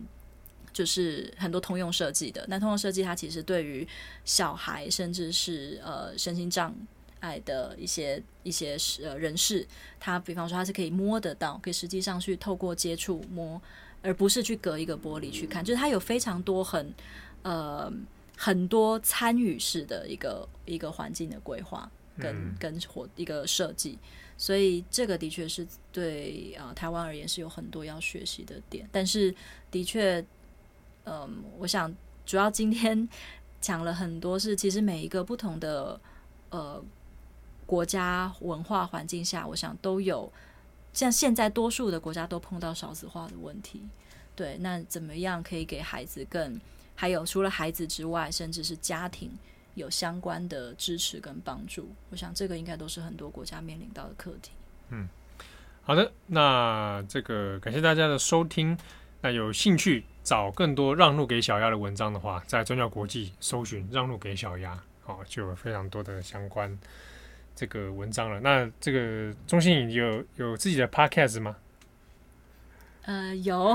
[0.79, 2.45] 就是很多通用设计的。
[2.49, 3.87] 那通用设计它其实对于
[4.25, 6.75] 小孩甚至是呃身心障。
[7.21, 9.67] 碍的一些一些呃人士，
[9.99, 13.61] 他比方说他是可以摸得到，可以实际上去透过接触摸，
[14.03, 16.95] 而不是去隔一个玻璃去看，就是它有非常多很
[17.43, 17.93] 呃
[18.37, 23.99] 很多参与式的一个一个环境的规划跟跟活一个设计，
[24.37, 29.35] 所以这个的确是对呃台湾而言是有很多要学习的点，但是
[29.73, 30.25] 的确，
[31.11, 31.95] 嗯、我想
[32.27, 33.09] 主要今天
[33.61, 35.99] 讲了很多是，其实每一个不同的
[36.51, 36.83] 呃
[37.67, 40.31] 国家文化环境下，我想都有
[40.93, 43.83] 像现在多数的国家都碰到少子化的问题，
[44.37, 46.61] 对，那怎么样可以给孩子更，
[46.95, 49.31] 还有除了孩子之外，甚至是家庭。
[49.75, 54.51] 有相关的支持跟帮助，我想这个应该都是很多国家面临到的课题。
[54.89, 55.09] 嗯，
[55.85, 58.77] 好的，那这个感谢大家的收听。
[59.21, 66.79] 那有兴趣找更多让路给小鸭的文章的话，在转角国际搜寻“让路给小鸭”，好，就有非常多的相关
[67.57, 68.39] 这个文章了。
[68.41, 71.57] 那这个中心有有自己的 podcast 吗？
[73.07, 73.75] 呃，有。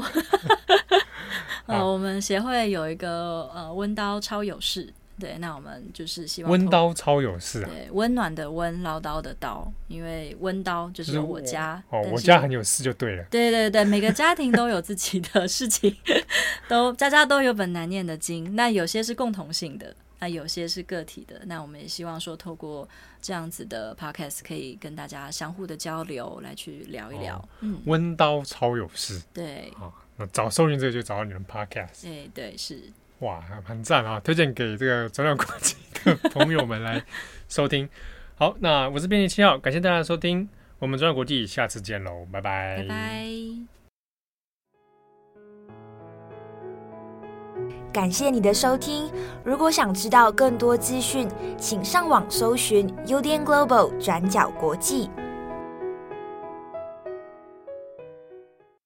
[1.66, 4.94] 呃，我们协会有一个呃温刀超有事。
[5.20, 7.70] 对，那我们就是希望温刀超有事啊！
[7.70, 13.24] 对，温暖的温，唠叨的叨，因为温刀就是我家我哦，我家很有事就对了。
[13.26, 15.96] 对对对，每个家庭都有自己的事情，
[16.68, 18.56] 都家家都有本难念的经。
[18.56, 21.42] 那有些是共同性的，那有些是个体的。
[21.46, 22.90] 那我们也希望说，透过
[23.22, 27.38] 这样子的 podcast，可以跟大家相互的交流，来去聊一聊。
[27.38, 29.22] 哦、嗯，温刀超有事。
[29.32, 32.02] 对，哦，那找搜寻这个就找到你们 podcast。
[32.02, 32.82] 对对是。
[33.24, 34.20] 哇，很赞啊！
[34.20, 37.02] 推荐给这个转角国际的朋友们来
[37.48, 37.88] 收听。
[38.36, 43.26] 好，那我是编辑七号，感谢大家的收听，我们转角国际下次见喽，拜拜，拜拜。
[47.94, 49.10] 感谢你的收听，
[49.46, 55.10] 如果想知道更多资讯，请上网搜寻 UDN Global 转角国际。